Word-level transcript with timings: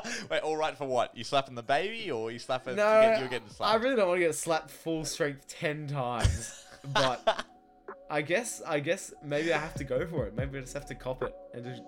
Wait, 0.30 0.40
all 0.42 0.56
right 0.56 0.76
for 0.76 0.86
what? 0.86 1.16
You 1.16 1.24
slapping 1.24 1.54
the 1.54 1.62
baby 1.62 2.10
or 2.10 2.30
you 2.30 2.38
slapping? 2.38 2.76
No, 2.76 3.00
you 3.00 3.06
get, 3.06 3.20
you're 3.20 3.28
getting 3.28 3.48
I 3.60 3.76
really 3.76 3.96
don't 3.96 4.08
want 4.08 4.20
to 4.20 4.26
get 4.26 4.34
slapped 4.34 4.70
full 4.70 5.04
strength 5.04 5.46
ten 5.48 5.86
times, 5.86 6.64
but 6.92 7.44
I 8.10 8.22
guess 8.22 8.62
I 8.66 8.80
guess 8.80 9.12
maybe 9.22 9.52
I 9.52 9.58
have 9.58 9.74
to 9.74 9.84
go 9.84 10.06
for 10.06 10.26
it. 10.26 10.34
Maybe 10.34 10.58
I 10.58 10.60
just 10.62 10.74
have 10.74 10.86
to 10.86 10.94
cop 10.94 11.22
it 11.22 11.34
and 11.54 11.64
just. 11.64 11.82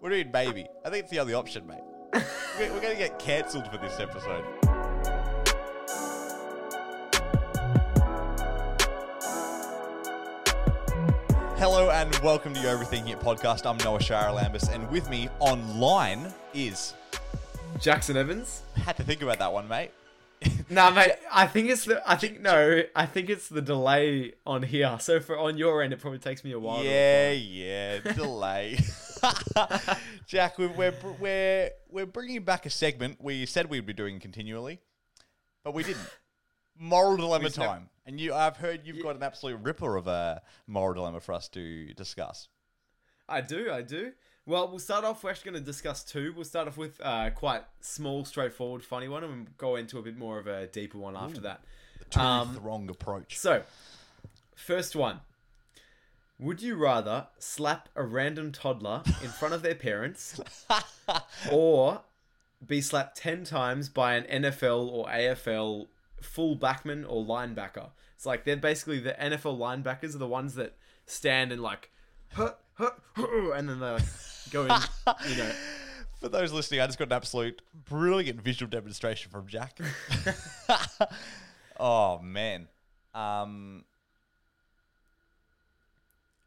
We're 0.00 0.10
doing 0.10 0.32
baby. 0.32 0.66
I 0.84 0.90
think 0.90 1.04
it's 1.04 1.10
the 1.10 1.20
only 1.20 1.34
option, 1.34 1.66
mate. 1.66 1.82
we're, 2.58 2.72
we're 2.72 2.80
gonna 2.80 2.94
get 2.94 3.18
cancelled 3.18 3.70
for 3.70 3.78
this 3.78 3.98
episode. 4.00 4.44
Hello 11.58 11.90
and 11.90 12.14
welcome 12.20 12.54
to 12.54 12.60
your 12.60 12.70
Everything 12.70 13.04
Hit 13.04 13.20
podcast. 13.20 13.66
I'm 13.68 13.76
Noah 13.78 13.98
Lambus, 13.98 14.72
and 14.72 14.88
with 14.90 15.10
me 15.10 15.28
online 15.40 16.32
is. 16.54 16.94
Jackson 17.78 18.16
Evans. 18.16 18.62
I 18.76 18.80
Had 18.80 18.96
to 18.96 19.04
think 19.04 19.22
about 19.22 19.38
that 19.38 19.52
one, 19.52 19.68
mate. 19.68 19.90
Nah, 20.70 20.90
mate. 20.90 21.12
I 21.30 21.46
think 21.48 21.68
it's 21.68 21.84
the. 21.84 22.00
I 22.08 22.14
think 22.14 22.40
no. 22.40 22.82
I 22.94 23.04
think 23.04 23.28
it's 23.28 23.48
the 23.48 23.60
delay 23.60 24.34
on 24.46 24.62
here. 24.62 24.96
So 25.00 25.18
for 25.18 25.36
on 25.36 25.58
your 25.58 25.82
end, 25.82 25.92
it 25.92 25.98
probably 26.00 26.20
takes 26.20 26.44
me 26.44 26.52
a 26.52 26.60
while. 26.60 26.84
Yeah, 26.84 27.32
yeah, 27.32 27.98
delay. 28.14 28.78
Jack, 30.26 30.56
we're, 30.58 30.68
we're 30.68 30.94
we're 31.18 31.70
we're 31.90 32.06
bringing 32.06 32.44
back 32.44 32.66
a 32.66 32.70
segment 32.70 33.20
we 33.20 33.44
said 33.46 33.68
we'd 33.68 33.84
be 33.84 33.92
doing 33.92 34.20
continually, 34.20 34.80
but 35.64 35.74
we 35.74 35.82
didn't. 35.82 36.08
Moral 36.78 37.16
dilemma 37.16 37.50
time, 37.50 37.90
and 38.06 38.20
you. 38.20 38.32
I've 38.32 38.56
heard 38.56 38.82
you've 38.86 39.02
got 39.02 39.16
an 39.16 39.24
absolute 39.24 39.58
ripper 39.60 39.96
of 39.96 40.06
a 40.06 40.40
moral 40.68 40.94
dilemma 40.94 41.20
for 41.20 41.32
us 41.34 41.48
to 41.48 41.92
discuss. 41.94 42.48
I 43.28 43.40
do. 43.40 43.70
I 43.72 43.82
do. 43.82 44.12
Well, 44.46 44.68
we'll 44.68 44.78
start 44.78 45.04
off. 45.04 45.22
We're 45.22 45.30
actually 45.30 45.52
going 45.52 45.62
to 45.62 45.66
discuss 45.66 46.02
two. 46.02 46.32
We'll 46.34 46.44
start 46.44 46.66
off 46.66 46.76
with 46.76 47.00
uh, 47.02 47.30
quite 47.30 47.62
small, 47.80 48.24
straightforward, 48.24 48.82
funny 48.82 49.06
one, 49.06 49.22
and 49.22 49.32
we'll 49.32 49.46
go 49.58 49.76
into 49.76 49.98
a 49.98 50.02
bit 50.02 50.16
more 50.16 50.38
of 50.38 50.46
a 50.46 50.66
deeper 50.66 50.98
one 50.98 51.16
after 51.16 51.40
that. 51.42 51.60
Two 52.10 52.20
Um, 52.20 52.54
the 52.54 52.60
wrong 52.60 52.88
approach. 52.90 53.38
So, 53.38 53.62
first 54.54 54.96
one. 54.96 55.20
Would 56.38 56.62
you 56.62 56.74
rather 56.76 57.26
slap 57.38 57.90
a 57.94 58.02
random 58.02 58.50
toddler 58.50 59.02
in 59.22 59.28
front 59.28 59.52
of 59.52 59.60
their 59.60 59.74
parents 59.74 60.40
or 61.52 62.00
be 62.66 62.80
slapped 62.80 63.18
10 63.18 63.44
times 63.44 63.90
by 63.90 64.14
an 64.14 64.42
NFL 64.42 64.88
or 64.88 65.06
AFL 65.06 65.88
full 66.22 66.56
backman 66.56 67.04
or 67.06 67.22
linebacker? 67.24 67.90
It's 68.16 68.24
like 68.24 68.44
they're 68.44 68.56
basically 68.56 69.00
the 69.00 69.12
NFL 69.12 69.58
linebackers 69.58 70.14
are 70.14 70.18
the 70.18 70.26
ones 70.26 70.54
that 70.54 70.76
stand 71.04 71.52
and 71.52 71.60
like, 71.60 71.90
huh, 72.32 72.54
and 73.16 73.68
then 73.68 73.80
they 73.80 73.90
like 73.90 74.02
go 74.50 74.62
in, 74.62 74.72
you 75.28 75.36
know. 75.36 75.50
For 76.20 76.28
those 76.28 76.52
listening, 76.52 76.80
I 76.80 76.86
just 76.86 76.98
got 76.98 77.08
an 77.08 77.14
absolute 77.14 77.62
brilliant 77.88 78.42
visual 78.42 78.68
demonstration 78.68 79.30
from 79.30 79.46
Jack. 79.46 79.78
oh 81.80 82.18
man. 82.20 82.68
Um 83.14 83.84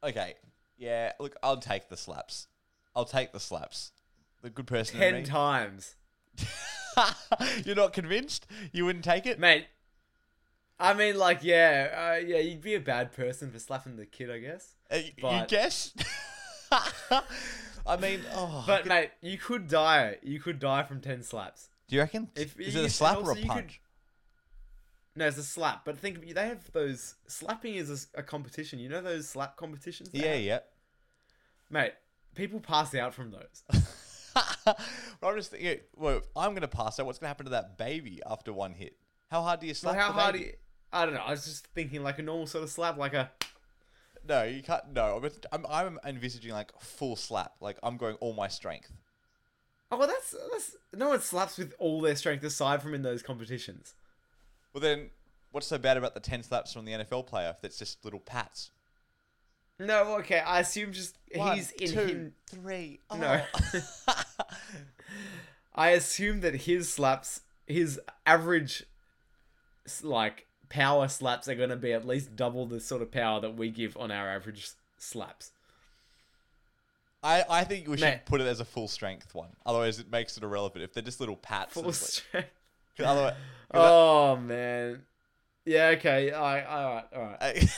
Okay. 0.03 0.35
Yeah, 0.77 1.13
look, 1.19 1.35
I'll 1.41 1.57
take 1.57 1.89
the 1.89 1.97
slaps. 1.97 2.47
I'll 2.95 3.05
take 3.05 3.31
the 3.31 3.39
slaps. 3.39 3.93
The 4.41 4.49
good 4.49 4.67
person 4.67 5.01
in 5.01 5.13
10 5.13 5.13
me. 5.21 5.23
times. 5.23 5.95
You're 7.65 7.75
not 7.75 7.93
convinced? 7.93 8.45
You 8.71 8.85
wouldn't 8.85 9.05
take 9.05 9.25
it? 9.25 9.39
Mate, 9.39 9.65
I 10.79 10.93
mean, 10.93 11.17
like, 11.17 11.43
yeah, 11.43 12.15
uh, 12.15 12.19
yeah, 12.19 12.39
you'd 12.39 12.61
be 12.61 12.75
a 12.75 12.79
bad 12.79 13.13
person 13.13 13.51
for 13.51 13.59
slapping 13.59 13.95
the 13.95 14.05
kid, 14.05 14.29
I 14.29 14.39
guess. 14.39 14.75
Uh, 14.91 14.97
y- 15.23 15.39
you 15.39 15.47
guess? 15.47 15.93
I 17.85 17.97
mean, 17.97 18.21
oh. 18.33 18.63
But 18.65 18.85
mate, 18.85 19.11
you 19.21 19.37
could 19.37 19.67
die. 19.67 20.17
You 20.23 20.39
could 20.39 20.59
die 20.59 20.83
from 20.83 21.01
ten 21.01 21.21
slaps. 21.23 21.69
do 21.87 21.95
you 21.95 22.01
reckon? 22.01 22.29
If 22.35 22.59
Is 22.59 22.75
it 22.75 22.85
a 22.85 22.89
slap 22.89 23.17
or 23.17 23.21
a 23.21 23.23
also 23.27 23.35
you 23.35 23.41
could- 23.43 23.49
punch? 23.49 23.81
No, 25.15 25.27
it's 25.27 25.37
a 25.37 25.43
slap. 25.43 25.85
But 25.85 25.99
think 25.99 26.17
of 26.17 26.33
they 26.33 26.47
have 26.47 26.71
those 26.71 27.15
slapping 27.27 27.75
is 27.75 28.07
a 28.15 28.23
competition. 28.23 28.79
You 28.79 28.89
know 28.89 29.01
those 29.01 29.29
slap 29.29 29.57
competitions? 29.57 30.09
Yeah, 30.11 30.33
have? 30.33 30.41
yeah. 30.41 30.59
Mate, 31.69 31.93
people 32.33 32.59
pass 32.59 32.95
out 32.95 33.13
from 33.13 33.29
those. 33.31 33.63
but 34.65 34.77
I'm 35.21 35.35
just 35.35 35.51
thinking, 35.51 35.81
well, 35.95 36.21
I'm 36.35 36.51
going 36.51 36.61
to 36.61 36.67
pass 36.67 36.99
out. 36.99 37.05
What's 37.05 37.19
going 37.19 37.25
to 37.25 37.29
happen 37.29 37.45
to 37.45 37.51
that 37.51 37.77
baby 37.77 38.21
after 38.25 38.51
one 38.51 38.73
hit? 38.73 38.95
How 39.29 39.43
hard 39.43 39.59
do 39.59 39.67
you 39.67 39.75
slap 39.75 39.95
Like 39.95 40.03
how 40.03 40.11
the 40.13 40.19
hard? 40.19 40.35
do 40.35 40.41
you- 40.41 40.53
I 40.91 41.05
don't 41.05 41.13
know. 41.15 41.21
I 41.21 41.31
was 41.31 41.43
just 41.45 41.67
thinking 41.67 42.01
like 42.03 42.17
a 42.19 42.23
normal 42.23 42.45
sort 42.47 42.63
of 42.63 42.69
slap, 42.71 42.97
like 42.97 43.13
a. 43.13 43.31
No, 44.27 44.43
you 44.43 44.63
can't. 44.63 44.93
No, 44.93 45.21
I'm, 45.51 45.65
I'm 45.69 45.99
envisaging 46.05 46.53
like 46.53 46.71
full 46.79 47.15
slap. 47.15 47.53
Like 47.59 47.77
I'm 47.83 47.97
going 47.97 48.15
all 48.15 48.33
my 48.33 48.47
strength. 48.47 48.91
Oh, 49.91 49.97
well, 49.97 50.07
that's 50.07 50.35
that's 50.51 50.75
no 50.93 51.09
one 51.09 51.21
slaps 51.21 51.57
with 51.57 51.73
all 51.77 52.01
their 52.01 52.15
strength 52.15 52.43
aside 52.43 52.81
from 52.81 52.93
in 52.93 53.03
those 53.03 53.21
competitions. 53.21 53.93
Well, 54.73 54.81
then, 54.81 55.11
what's 55.51 55.67
so 55.67 55.77
bad 55.77 55.97
about 55.97 56.13
the 56.13 56.19
ten 56.19 56.41
slaps 56.41 56.73
from 56.73 56.85
the 56.85 56.93
NFL 56.93 57.27
player 57.27 57.49
if 57.49 57.61
that's 57.61 57.77
just 57.77 58.03
little 58.03 58.19
pats? 58.19 58.71
No, 59.79 60.17
okay. 60.19 60.39
I 60.39 60.59
assume 60.61 60.93
just 60.93 61.17
One, 61.35 61.55
he's 61.57 61.71
in 61.71 61.89
two, 61.91 61.99
him. 61.99 62.33
three. 62.49 62.99
No. 63.15 63.41
oh. 64.07 64.23
I 65.75 65.89
assume 65.89 66.41
that 66.41 66.55
his 66.55 66.91
slaps, 66.91 67.41
his 67.67 67.99
average, 68.25 68.83
like 70.01 70.47
power 70.73 71.07
slaps, 71.07 71.47
are 71.47 71.55
going 71.55 71.69
to 71.69 71.75
be 71.75 71.93
at 71.93 72.05
least 72.07 72.35
double 72.35 72.65
the 72.65 72.79
sort 72.79 73.01
of 73.01 73.11
power 73.11 73.39
that 73.41 73.55
we 73.55 73.69
give 73.69 73.95
on 73.97 74.11
our 74.11 74.29
average 74.29 74.69
slaps. 74.97 75.51
I, 77.21 77.45
I 77.49 77.63
think 77.63 77.87
we 77.87 77.97
should 77.97 78.05
Mate. 78.05 78.25
put 78.25 78.41
it 78.41 78.47
as 78.47 78.59
a 78.59 78.65
full 78.65 78.87
strength 78.87 79.33
one. 79.33 79.49
Otherwise, 79.65 79.99
it 79.99 80.11
makes 80.11 80.35
it 80.35 80.43
irrelevant. 80.43 80.83
If 80.83 80.93
they're 80.93 81.03
just 81.03 81.19
little 81.19 81.37
pats, 81.37 81.73
Full 81.73 81.83
like- 81.83 81.93
strength. 81.93 82.49
otherwise, 82.99 83.33
'cause 83.33 83.37
that- 83.71 83.79
Oh 83.79 84.35
man. 84.37 85.03
Yeah. 85.65 85.87
Okay. 85.97 86.31
I. 86.31 86.63
All 86.65 86.93
right. 86.95 87.05
All 87.15 87.21
right. 87.39 87.69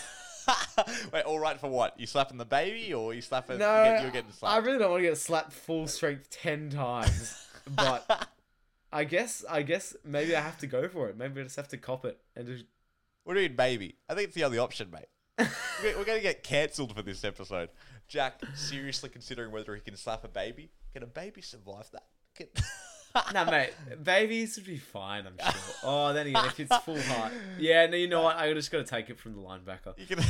Wait, 1.13 1.23
all 1.25 1.39
right 1.39 1.59
for 1.59 1.69
what? 1.69 1.99
You 1.99 2.05
slapping 2.07 2.37
the 2.37 2.45
baby 2.45 2.93
or 2.93 3.13
you 3.13 3.21
slapping? 3.21 3.57
No, 3.59 3.83
you 3.83 3.89
get, 3.91 4.01
you're 4.03 4.11
getting 4.11 4.31
slapped. 4.31 4.53
I 4.55 4.57
really 4.65 4.77
don't 4.79 4.91
want 4.91 5.03
to 5.03 5.09
get 5.09 5.17
slapped 5.17 5.53
full 5.53 5.87
strength 5.87 6.29
ten 6.29 6.69
times, 6.69 7.47
but 7.75 8.27
I 8.91 9.03
guess 9.05 9.43
I 9.49 9.61
guess 9.63 9.95
maybe 10.03 10.35
I 10.35 10.41
have 10.41 10.57
to 10.59 10.67
go 10.67 10.87
for 10.87 11.07
it. 11.09 11.17
Maybe 11.17 11.41
I 11.41 11.43
just 11.45 11.55
have 11.55 11.67
to 11.69 11.77
cop 11.77 12.05
it 12.05 12.17
and 12.35 12.47
just. 12.47 12.65
We're 13.25 13.33
doing 13.33 13.55
baby. 13.55 13.95
I 14.07 14.13
think 14.13 14.27
it's 14.27 14.35
the 14.35 14.43
only 14.43 14.59
option, 14.59 14.91
mate. 14.91 15.47
We're 15.83 16.05
going 16.05 16.17
to 16.17 16.23
get 16.23 16.43
cancelled 16.43 16.95
for 16.95 17.01
this 17.01 17.23
episode. 17.23 17.69
Jack, 18.07 18.41
seriously 18.53 19.09
considering 19.09 19.51
whether 19.51 19.75
he 19.75 19.81
can 19.81 19.97
slap 19.97 20.23
a 20.23 20.27
baby. 20.27 20.69
Can 20.93 21.03
a 21.03 21.07
baby 21.07 21.41
survive 21.41 21.89
that? 21.91 22.05
Can... 22.35 22.47
No, 23.33 23.45
mate, 23.45 23.71
babies 24.03 24.57
would 24.57 24.65
be 24.65 24.75
fine, 24.75 25.25
I'm 25.25 25.37
sure. 25.39 25.61
Oh, 25.85 26.11
then 26.11 26.27
again, 26.27 26.45
if 26.47 26.59
it's 26.59 26.75
full 26.79 26.99
heart. 26.99 27.31
Yeah, 27.57 27.85
no, 27.85 27.95
you 27.95 28.09
know 28.09 28.21
what? 28.23 28.35
I 28.35 28.53
just 28.53 28.69
got 28.71 28.79
to 28.79 28.83
take 28.83 29.09
it 29.09 29.17
from 29.17 29.35
the 29.35 29.39
linebacker. 29.39 29.97
You 29.97 30.05
can. 30.05 30.21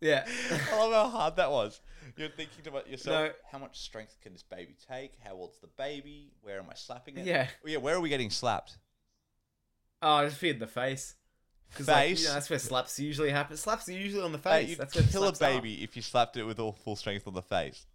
Yeah. 0.00 0.24
I 0.72 0.76
love 0.76 0.92
how 0.92 1.08
hard 1.08 1.36
that 1.36 1.50
was. 1.50 1.80
You're 2.16 2.28
thinking 2.28 2.66
about 2.66 2.88
yourself. 2.88 3.28
No. 3.28 3.32
How 3.50 3.58
much 3.58 3.78
strength 3.80 4.16
can 4.22 4.32
this 4.32 4.42
baby 4.42 4.76
take? 4.90 5.12
How 5.24 5.32
old's 5.32 5.58
the 5.58 5.68
baby? 5.68 6.32
Where 6.42 6.58
am 6.58 6.66
I 6.70 6.74
slapping 6.74 7.16
it? 7.16 7.26
Yeah. 7.26 7.48
Oh, 7.64 7.68
yeah. 7.68 7.78
Where 7.78 7.94
are 7.94 8.00
we 8.00 8.08
getting 8.08 8.30
slapped? 8.30 8.78
Oh, 10.00 10.16
I 10.16 10.26
just 10.26 10.36
feared 10.36 10.60
the 10.60 10.66
face. 10.66 11.14
'Cause, 11.74 11.86
like, 11.88 12.18
you 12.18 12.24
know, 12.26 12.34
that's 12.34 12.48
where 12.50 12.58
slaps 12.58 12.98
usually 12.98 13.30
happen. 13.30 13.56
Slaps 13.56 13.88
are 13.88 13.92
usually 13.92 14.22
on 14.22 14.32
the 14.32 14.38
face. 14.38 14.70
you'd 14.70 14.78
that's 14.78 14.94
where 14.94 15.04
kill 15.04 15.24
a 15.24 15.34
slaps 15.34 15.42
are. 15.42 15.60
baby 15.60 15.82
if 15.84 15.94
you 15.96 16.02
slapped 16.02 16.36
it 16.36 16.44
with 16.44 16.58
all 16.58 16.72
full 16.72 16.96
strength 16.96 17.26
on 17.26 17.34
the 17.34 17.42
face. 17.42 17.86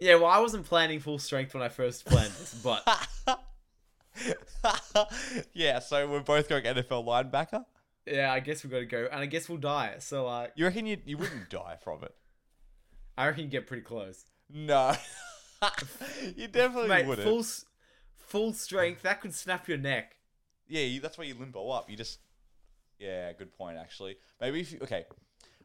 Yeah, 0.00 0.14
well, 0.14 0.26
I 0.26 0.38
wasn't 0.38 0.64
planning 0.64 1.00
full 1.00 1.18
strength 1.18 1.54
when 1.54 1.62
I 1.62 1.68
first 1.68 2.04
planned 2.06 2.32
this, 2.32 2.54
but 2.54 2.82
yeah, 5.52 5.78
so 5.78 6.08
we're 6.08 6.20
both 6.20 6.48
going 6.48 6.64
NFL 6.64 7.04
linebacker. 7.04 7.64
yeah, 8.06 8.32
I 8.32 8.40
guess 8.40 8.62
we've 8.64 8.70
got 8.70 8.78
to 8.78 8.86
go, 8.86 9.08
and 9.10 9.20
I 9.20 9.26
guess 9.26 9.48
we'll 9.48 9.58
die. 9.58 9.96
So, 9.98 10.26
uh, 10.26 10.48
You 10.56 10.64
reckon 10.66 10.86
you 10.86 10.98
you 11.04 11.16
wouldn't 11.18 11.50
die 11.50 11.76
from 11.82 12.02
it? 12.04 12.14
I 13.16 13.26
reckon 13.26 13.44
you 13.44 13.50
get 13.50 13.66
pretty 13.66 13.82
close. 13.82 14.24
No, 14.48 14.94
you 16.36 16.48
definitely 16.48 16.88
Mate, 16.88 17.06
wouldn't. 17.06 17.26
full 17.28 17.44
full 18.16 18.52
strength 18.52 19.02
that 19.02 19.20
could 19.20 19.34
snap 19.34 19.68
your 19.68 19.78
neck. 19.78 20.16
yeah, 20.68 20.82
you, 20.82 21.00
that's 21.00 21.18
why 21.18 21.24
you 21.24 21.34
limbo 21.34 21.70
up. 21.70 21.90
You 21.90 21.96
just 21.96 22.18
yeah, 22.98 23.32
good 23.32 23.52
point 23.56 23.76
actually. 23.78 24.16
Maybe 24.40 24.60
if 24.60 24.72
you 24.72 24.78
okay, 24.82 25.04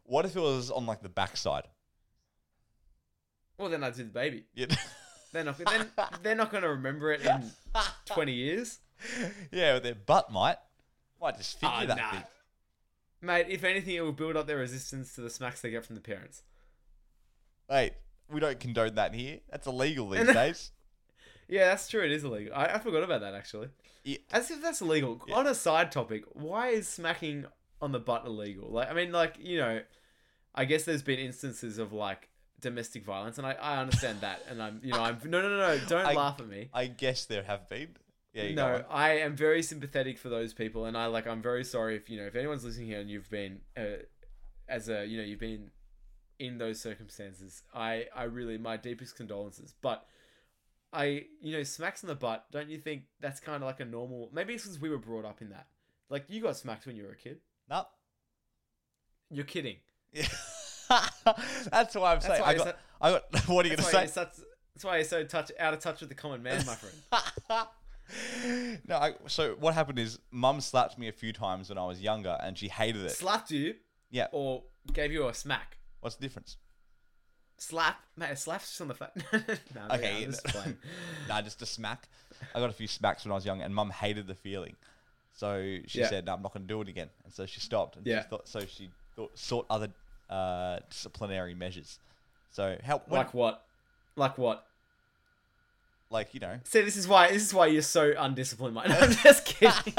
what 0.03 0.25
if 0.25 0.35
it 0.35 0.39
was 0.41 0.71
on 0.71 0.85
like 0.85 1.01
the 1.01 1.09
backside? 1.09 1.63
Well, 3.57 3.69
then 3.69 3.83
I'd 3.83 3.95
do 3.95 4.03
the 4.03 4.09
baby. 4.09 4.45
Yeah, 4.56 4.68
They're 5.33 5.44
not. 5.44 5.57
Then 5.57 5.88
they're 6.21 6.35
not 6.35 6.51
going 6.51 6.63
to 6.63 6.69
remember 6.69 7.12
it 7.12 7.21
in 7.21 7.51
twenty 8.06 8.33
years. 8.33 8.80
yeah, 9.51 9.80
their 9.80 9.95
butt 9.95 10.31
might 10.31 10.57
might 11.21 11.38
just 11.38 11.59
figure 11.59 11.69
Ah, 11.74 11.85
that 11.85 11.97
nah. 11.97 12.12
thing. 12.12 12.24
Mate, 13.21 13.45
if 13.50 13.63
anything, 13.63 13.95
it 13.95 14.01
will 14.01 14.12
build 14.12 14.35
up 14.35 14.47
their 14.47 14.57
resistance 14.57 15.15
to 15.15 15.21
the 15.21 15.30
smacks 15.30 15.62
they 15.62 15.69
get 15.71 15.85
from 15.85 15.95
the 15.95 16.01
parents. 16.01 16.44
Wait, 17.69 17.94
we 18.30 18.39
don't 18.41 18.59
condone 18.59 18.95
that 18.95 19.13
here. 19.15 19.39
That's 19.50 19.65
illegal 19.65 20.09
these 20.12 20.27
days. 20.33 20.71
Yeah, 21.48 21.69
that's 21.69 21.88
true. 21.88 22.04
It 22.04 22.12
is 22.12 22.24
illegal. 22.24 22.54
I, 22.56 22.66
I 22.66 22.80
forgot 22.80 23.04
about 23.04 23.22
that 23.22 23.34
actually. 23.34 23.69
Yeah. 24.04 24.18
As 24.31 24.51
if 24.51 24.62
that's 24.62 24.81
illegal. 24.81 25.22
Yeah. 25.28 25.36
On 25.36 25.48
a 25.48 25.56
side 25.56 25.92
topic, 25.92 26.24
why 26.34 26.69
is 26.69 26.88
smacking 26.88 27.45
on 27.81 27.92
the 27.92 28.00
butt 28.00 28.25
illegal? 28.25 28.69
Like, 28.69 28.90
I 28.90 28.94
mean, 28.94 29.12
like 29.12 29.36
you 29.40 29.57
know, 29.57 29.81
I 30.56 30.66
guess 30.66 30.84
there's 30.84 31.04
been 31.04 31.19
instances 31.19 31.78
of 31.78 31.94
like 31.94 32.30
domestic 32.60 33.06
violence, 33.06 33.38
and 33.38 33.48
I, 33.48 33.54
I 33.54 33.78
understand 33.78 34.22
that, 34.22 34.44
and 34.50 34.62
I'm 34.62 34.80
you 34.84 34.92
know 34.92 35.01
I'm 35.01 35.19
no 35.25 35.42
no 35.42 35.50
no 35.50 35.57
no 35.57 35.80
don't 35.88 36.06
I- 36.06 36.13
laugh 36.13 36.40
at 36.40 36.48
me. 36.48 36.69
I 36.74 36.88
guess 36.88 37.25
there 37.25 37.44
have 37.44 37.69
been. 37.69 37.95
Yeah, 38.34 38.44
you 38.45 38.56
no, 38.56 38.84
I 38.90 39.18
am 39.19 39.36
very 39.36 39.62
sympathetic 39.62 40.18
for 40.18 40.30
those 40.30 40.56
people, 40.56 40.86
and 40.86 40.98
I 40.98 41.06
like. 41.06 41.28
I'm 41.28 41.44
very 41.44 41.63
sorry 41.63 41.95
if 41.95 42.10
you 42.10 42.18
know 42.19 42.25
if 42.25 42.36
anyone's 42.36 42.63
listening 42.66 42.88
here 42.88 43.00
and 43.00 43.07
you've 43.07 43.30
been 43.30 43.60
uh, 43.78 44.01
as 44.68 44.90
a 44.90 45.06
you 45.06 45.18
know 45.18 45.24
you've 45.24 45.40
been 45.40 45.69
in 46.40 46.57
those 46.57 46.81
circumstances. 46.81 47.62
I 47.75 48.07
I 48.16 48.24
really 48.24 48.57
my 48.57 48.75
deepest 48.75 49.16
condolences, 49.16 49.75
but 49.84 50.07
I 50.94 51.25
you 51.42 51.57
know 51.57 51.63
smacks 51.63 52.04
in 52.04 52.07
the 52.07 52.16
butt. 52.16 52.45
Don't 52.51 52.69
you 52.69 52.78
think 52.78 53.04
that's 53.19 53.40
kind 53.40 53.63
of 53.63 53.68
like 53.68 53.80
a 53.80 53.86
normal? 53.86 54.30
Maybe 54.31 54.54
it's 54.54 54.63
because 54.63 54.80
we 54.80 54.90
were 54.90 54.98
brought 54.98 55.25
up 55.25 55.42
in 55.42 55.50
that. 55.50 55.68
Like 56.10 56.25
you 56.28 56.42
got 56.42 56.56
smacked 56.56 56.86
when 56.86 56.95
you 56.95 57.04
were 57.04 57.12
a 57.12 57.16
kid. 57.16 57.40
on. 57.72 57.86
You're 59.31 59.45
kidding. 59.45 59.78
No. 60.13 60.22
That's 61.72 61.95
why 61.95 62.12
I'm 62.12 62.19
That's 62.19 62.28
saying. 62.28 62.42
why 62.42 62.48
I 62.48 62.54
got. 62.56 62.68
so- 62.68 62.75
I 63.01 63.12
got. 63.12 63.24
What 63.48 63.66
are 63.66 63.69
you 63.69 63.75
gonna 63.75 63.88
say? 63.88 64.06
such, 64.07 64.34
that's 64.75 64.86
why 64.86 64.98
you're 64.98 65.06
so 65.06 65.24
touch 65.24 65.51
out 65.60 65.74
of 65.74 65.80
touch 65.80 66.00
with 66.01 66.10
the 66.10 66.16
common 66.16 66.44
man, 66.44 66.63
my 66.66 66.75
friend. 66.75 67.68
no, 68.88 68.95
I, 68.95 69.13
so 69.28 69.56
what 69.60 69.74
happened 69.74 70.00
is 70.00 70.19
mum 70.31 70.62
slapped 70.62 70.98
me 70.98 71.07
a 71.07 71.12
few 71.12 71.34
times 71.34 71.69
when 71.69 71.78
I 71.78 71.86
was 71.86 72.01
younger 72.01 72.38
and 72.42 72.57
she 72.57 72.68
hated 72.68 73.06
it. 73.06 73.12
Slapped 73.12 73.51
you 73.51 73.75
yeah. 74.10 74.28
or 74.31 74.63
gave 74.94 75.12
you 75.12 75.28
a 75.28 75.34
smack. 75.34 75.78
What's 76.00 76.16
the 76.16 76.22
difference? 76.22 76.57
Slap, 77.58 77.98
mate. 78.18 78.32
A 78.32 78.36
slap's 78.36 78.70
just 78.70 78.82
on 78.82 78.88
the 78.90 78.94
face. 78.96 79.10
no, 79.76 79.96
Okay, 79.96 80.20
yeah, 80.22 80.26
just 80.28 80.44
playing. 80.46 80.78
nah, 81.30 81.42
just 81.42 81.62
a 81.62 81.66
smack. 81.66 82.08
I 82.56 82.60
got 82.60 82.70
a 82.70 82.74
few 82.74 82.88
smacks 82.88 83.24
when 83.26 83.32
I 83.32 83.36
was 83.36 83.46
young 83.46 83.62
and 83.62 83.74
mum 83.74 83.90
hated 83.90 84.28
the 84.28 84.36
feeling. 84.36 84.76
So 85.34 85.78
she 85.88 86.00
Yeah. 86.00 86.10
said, 86.10 86.26
no, 86.26 86.34
I'm 86.34 86.42
not 86.42 86.54
going 86.54 86.64
to 86.64 86.68
do 86.68 86.82
it 86.82 86.88
again. 86.90 87.10
And 87.24 87.34
so 87.34 87.46
she 87.46 87.60
stopped. 87.60 87.96
And 87.96 88.06
Yeah. 88.06 88.22
she 88.24 88.28
thought, 88.30 88.48
so 88.48 88.60
she 88.66 88.90
thought, 89.16 89.38
sought 89.38 89.66
other 89.70 89.88
uh, 90.30 90.80
disciplinary 90.90 91.54
measures. 91.56 92.00
So 92.52 92.78
help. 92.84 93.08
when, 93.08 93.20
Like 93.20 93.34
what? 93.34 93.66
Like 94.16 94.38
what? 94.38 94.68
like, 96.10 96.34
you 96.36 96.40
know, 96.40 96.60
See, 96.64 96.82
this 96.82 96.96
is 96.96 97.08
why 97.08 97.32
this 97.32 97.42
is 97.44 97.54
why 97.56 97.66
you're 97.68 97.82
so 97.82 98.14
undisciplined, 98.18 98.76
mate. 98.76 98.88
No, 98.90 98.96
I'm 99.00 99.12
just 99.14 99.46
kidding. 99.46 99.94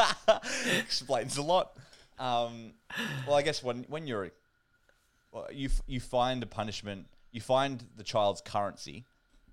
explains 0.79 1.37
a 1.37 1.43
lot. 1.43 1.73
Um, 2.21 2.75
well, 3.27 3.35
I 3.35 3.43
guess 3.43 3.65
when 3.65 3.85
when 3.89 4.07
you're, 4.07 4.31
well, 5.33 5.49
you 5.53 5.71
you 5.89 5.99
find 5.99 6.41
a 6.45 6.47
punishment, 6.47 7.07
you 7.35 7.41
find 7.41 7.85
the 7.97 8.05
child's 8.05 8.41
currency, 8.41 9.05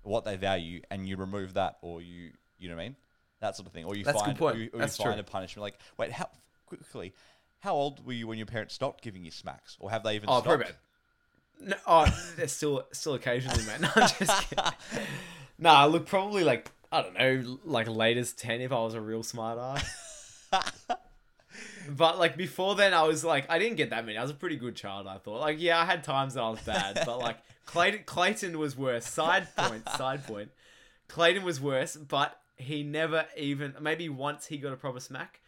what 0.02 0.24
they 0.24 0.36
value, 0.36 0.80
and 0.90 1.06
you 1.06 1.16
remove 1.16 1.54
that, 1.54 1.78
or 1.82 2.00
you 2.00 2.30
you 2.58 2.68
know 2.68 2.76
what 2.76 2.82
I 2.82 2.84
mean, 2.86 2.96
that 3.40 3.56
sort 3.56 3.66
of 3.66 3.72
thing, 3.72 3.84
or 3.84 3.96
you 3.96 4.04
That's 4.04 4.22
find 4.22 4.40
or 4.40 4.54
you, 4.54 4.70
or 4.72 4.80
you 4.80 4.86
find 4.86 5.18
a 5.18 5.24
punishment. 5.24 5.62
Like, 5.62 5.78
wait, 5.98 6.12
how 6.12 6.28
quickly? 6.64 7.12
How 7.58 7.74
old 7.74 8.06
were 8.06 8.12
you 8.12 8.28
when 8.28 8.38
your 8.38 8.46
parents 8.46 8.72
stopped 8.72 9.02
giving 9.02 9.24
you 9.24 9.32
smacks, 9.32 9.76
or 9.80 9.90
have 9.90 10.04
they 10.04 10.14
even? 10.14 10.28
oh, 10.28 10.40
stopped? 10.40 10.46
probably. 10.46 10.66
No, 11.60 11.76
oh, 11.86 12.32
there's 12.36 12.52
still 12.52 12.86
still 12.92 13.14
occasionally, 13.14 13.64
man. 13.66 13.80
No, 13.82 13.90
I'm 13.96 14.08
just 14.18 14.48
kidding. 14.48 14.64
Nah, 15.58 15.84
look, 15.84 16.06
probably 16.06 16.44
like 16.44 16.70
I 16.92 17.02
don't 17.02 17.14
know, 17.14 17.58
like 17.64 17.88
latest 17.88 18.38
ten 18.38 18.60
if 18.60 18.70
I 18.70 18.80
was 18.80 18.94
a 18.94 19.00
real 19.00 19.24
smart 19.24 19.58
ass. 19.58 20.48
But 21.88 22.18
like 22.18 22.36
before 22.36 22.74
then, 22.74 22.94
I 22.94 23.02
was 23.02 23.24
like, 23.24 23.50
I 23.50 23.58
didn't 23.58 23.76
get 23.76 23.90
that 23.90 24.04
many. 24.04 24.18
I 24.18 24.22
was 24.22 24.30
a 24.30 24.34
pretty 24.34 24.56
good 24.56 24.76
child. 24.76 25.06
I 25.06 25.18
thought, 25.18 25.40
like, 25.40 25.60
yeah, 25.60 25.80
I 25.80 25.84
had 25.84 26.04
times 26.04 26.34
that 26.34 26.42
I 26.42 26.50
was 26.50 26.60
bad, 26.62 27.02
but 27.04 27.18
like 27.18 27.38
Clayton, 27.66 28.02
Clayton 28.06 28.58
was 28.58 28.76
worse. 28.76 29.06
Side 29.06 29.48
point, 29.56 29.88
side 29.88 30.26
point. 30.26 30.50
Clayton 31.08 31.44
was 31.44 31.60
worse, 31.60 31.96
but 31.96 32.38
he 32.56 32.82
never 32.82 33.26
even 33.36 33.74
maybe 33.80 34.08
once 34.08 34.46
he 34.46 34.58
got 34.58 34.72
a 34.72 34.76
proper 34.76 35.00
smack. 35.00 35.40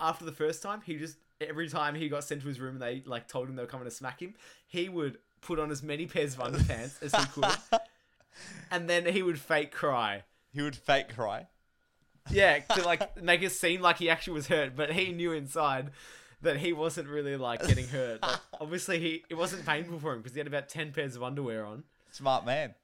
After 0.00 0.24
the 0.24 0.32
first 0.32 0.62
time, 0.62 0.80
he 0.84 0.96
just 0.96 1.16
every 1.40 1.68
time 1.68 1.94
he 1.94 2.08
got 2.08 2.24
sent 2.24 2.42
to 2.42 2.48
his 2.48 2.60
room 2.60 2.74
and 2.74 2.82
they 2.82 3.02
like 3.06 3.28
told 3.28 3.48
him 3.48 3.56
they 3.56 3.62
were 3.62 3.68
coming 3.68 3.86
to 3.86 3.90
smack 3.90 4.20
him, 4.20 4.34
he 4.66 4.88
would 4.88 5.18
put 5.40 5.58
on 5.58 5.70
as 5.70 5.82
many 5.82 6.06
pairs 6.06 6.34
of 6.34 6.40
underpants 6.40 7.02
as 7.02 7.14
he 7.14 7.26
could, 7.32 7.80
and 8.70 8.88
then 8.88 9.06
he 9.06 9.22
would 9.22 9.38
fake 9.38 9.72
cry. 9.72 10.22
He 10.52 10.62
would 10.62 10.76
fake 10.76 11.14
cry. 11.14 11.48
Yeah, 12.30 12.58
to 12.58 12.82
like 12.84 13.22
make 13.22 13.42
it 13.42 13.52
seem 13.52 13.80
like 13.80 13.98
he 13.98 14.10
actually 14.10 14.34
was 14.34 14.48
hurt, 14.48 14.74
but 14.74 14.92
he 14.92 15.12
knew 15.12 15.32
inside 15.32 15.90
that 16.42 16.58
he 16.58 16.72
wasn't 16.72 17.08
really 17.08 17.36
like 17.36 17.66
getting 17.66 17.86
hurt. 17.88 18.22
Like, 18.22 18.40
obviously, 18.60 18.98
he 18.98 19.24
it 19.28 19.34
wasn't 19.34 19.66
painful 19.66 19.98
for 19.98 20.12
him 20.12 20.20
because 20.20 20.34
he 20.34 20.40
had 20.40 20.46
about 20.46 20.68
ten 20.68 20.92
pairs 20.92 21.16
of 21.16 21.22
underwear 21.22 21.64
on. 21.64 21.84
Smart 22.10 22.46
man. 22.46 22.74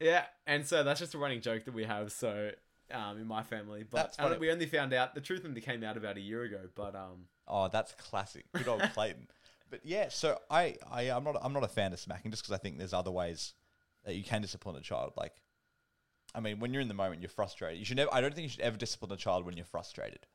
Yeah, 0.00 0.24
and 0.46 0.66
so 0.66 0.82
that's 0.82 1.00
just 1.00 1.14
a 1.14 1.18
running 1.18 1.40
joke 1.40 1.64
that 1.64 1.74
we 1.74 1.84
have. 1.84 2.12
So 2.12 2.50
um, 2.92 3.18
in 3.18 3.26
my 3.26 3.42
family, 3.42 3.84
but 3.88 4.16
funny. 4.16 4.36
we 4.38 4.50
only 4.50 4.66
found 4.66 4.92
out 4.92 5.14
the 5.14 5.20
truth 5.20 5.42
only 5.44 5.60
came 5.60 5.82
out 5.82 5.96
about 5.96 6.16
a 6.16 6.20
year 6.20 6.42
ago. 6.42 6.60
But 6.74 6.94
um, 6.94 7.26
Oh, 7.48 7.68
that's 7.68 7.92
classic. 7.92 8.44
Good 8.52 8.68
old 8.68 8.82
Clayton. 8.94 9.28
But 9.70 9.80
yeah, 9.84 10.08
so 10.08 10.38
I, 10.50 10.76
I 10.90 11.10
I'm 11.10 11.24
not 11.24 11.36
I'm 11.42 11.52
not 11.52 11.64
a 11.64 11.68
fan 11.68 11.92
of 11.92 12.00
smacking 12.00 12.30
just 12.30 12.42
because 12.42 12.54
I 12.54 12.58
think 12.58 12.78
there's 12.78 12.92
other 12.92 13.10
ways 13.10 13.54
that 14.04 14.14
you 14.14 14.24
can 14.24 14.42
discipline 14.42 14.76
a 14.76 14.80
child. 14.80 15.12
Like, 15.16 15.34
I 16.34 16.40
mean, 16.40 16.60
when 16.60 16.72
you're 16.72 16.82
in 16.82 16.88
the 16.88 16.94
moment, 16.94 17.20
you're 17.20 17.28
frustrated. 17.28 17.78
You 17.78 17.84
should 17.84 17.96
never. 17.96 18.12
I 18.12 18.20
don't 18.20 18.34
think 18.34 18.44
you 18.44 18.48
should 18.48 18.60
ever 18.60 18.76
discipline 18.76 19.12
a 19.12 19.16
child 19.16 19.44
when 19.44 19.56
you're 19.56 19.66
frustrated. 19.66 20.26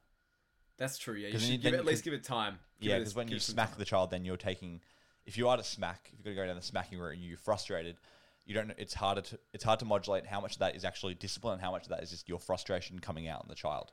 that's 0.78 0.98
true. 0.98 1.16
Yeah, 1.16 1.28
you 1.28 1.34
then 1.34 1.42
should 1.42 1.50
you- 1.50 1.58
give 1.58 1.74
it, 1.74 1.78
at 1.78 1.86
least 1.86 2.04
give 2.04 2.14
it 2.14 2.24
time. 2.24 2.60
Give 2.80 2.92
yeah, 2.92 2.98
because 3.00 3.16
when 3.16 3.28
you 3.28 3.40
smack 3.40 3.70
time. 3.72 3.80
the 3.80 3.86
child, 3.86 4.12
then 4.12 4.24
you're 4.26 4.38
taking. 4.38 4.82
If 5.26 5.38
you 5.38 5.50
are 5.50 5.58
to 5.58 5.64
smack, 5.64 6.12
if 6.18 6.26
you're 6.26 6.36
going 6.36 6.46
to 6.48 6.50
go 6.50 6.54
down 6.54 6.56
the 6.56 6.66
smacking 6.66 7.00
route 7.00 7.14
and 7.16 7.22
you're 7.22 7.38
frustrated, 7.38 7.98
you 8.46 8.54
don't. 8.54 8.72
It's 8.78 8.94
harder 8.94 9.22
to 9.22 9.40
it's 9.54 9.64
hard 9.64 9.80
to 9.80 9.86
modulate 9.86 10.26
how 10.28 10.40
much 10.40 10.54
of 10.54 10.60
that 10.60 10.76
is 10.76 10.86
actually 10.86 11.16
discipline 11.16 11.54
and 11.54 11.62
how 11.62 11.72
much 11.72 11.84
of 11.84 11.90
that 11.90 12.04
is 12.04 12.12
just 12.12 12.30
your 12.30 12.40
frustration 12.40 13.00
coming 13.00 13.28
out 13.28 13.42
on 13.42 13.48
the 13.50 13.56
child. 13.56 13.92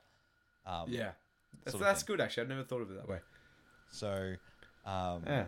Um, 0.65 0.85
yeah, 0.87 1.11
that's, 1.63 1.77
that's 1.77 2.03
good. 2.03 2.21
Actually, 2.21 2.43
I've 2.43 2.49
never 2.49 2.63
thought 2.63 2.81
of 2.81 2.91
it 2.91 2.97
that 2.97 3.07
way. 3.07 3.19
So, 3.91 4.33
um, 4.85 5.23
Yeah. 5.25 5.45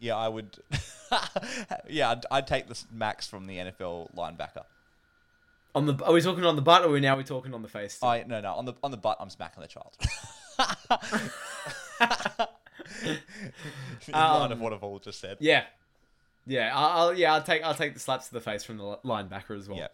Yeah, 0.00 0.16
I 0.16 0.28
would. 0.28 0.56
yeah, 1.88 2.10
I'd, 2.10 2.26
I'd 2.30 2.46
take 2.46 2.68
the 2.68 2.74
smacks 2.74 3.26
from 3.26 3.46
the 3.46 3.56
NFL 3.56 4.14
linebacker. 4.14 4.64
On 5.74 5.86
the 5.86 6.04
are 6.04 6.12
we 6.12 6.20
talking 6.22 6.44
on 6.44 6.56
the 6.56 6.62
butt 6.62 6.82
or 6.82 6.86
are 6.88 6.90
we 6.92 7.00
now 7.00 7.16
we 7.16 7.24
talking 7.24 7.54
on 7.54 7.62
the 7.62 7.68
face? 7.68 7.98
I 8.02 8.24
no 8.26 8.40
no 8.40 8.54
on 8.54 8.64
the 8.64 8.74
on 8.82 8.90
the 8.90 8.96
butt. 8.96 9.18
I'm 9.20 9.30
smacking 9.30 9.60
the 9.62 9.68
child. 9.68 9.96
In 14.08 14.12
line 14.12 14.46
of 14.46 14.52
Um, 14.52 14.60
what 14.60 14.72
I've 14.72 14.82
all 14.82 14.98
just 14.98 15.20
said. 15.20 15.36
Yeah, 15.40 15.64
yeah, 16.46 16.72
I'll, 16.74 17.14
yeah 17.14 17.34
I'll 17.34 17.42
take 17.42 17.62
I'll 17.62 17.74
take 17.74 17.94
the 17.94 18.00
slaps 18.00 18.28
to 18.28 18.34
the 18.34 18.40
face 18.40 18.64
from 18.64 18.78
the 18.78 18.98
linebacker 19.04 19.56
as 19.56 19.68
well. 19.68 19.78
Yeah. 19.78 19.88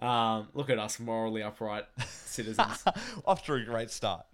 Um, 0.00 0.48
look 0.54 0.70
at 0.70 0.78
us, 0.78 1.00
morally 1.00 1.42
upright 1.42 1.86
citizens. 2.06 2.84
Off 3.26 3.44
to 3.46 3.54
a 3.54 3.60
great 3.64 3.90
start. 3.90 4.24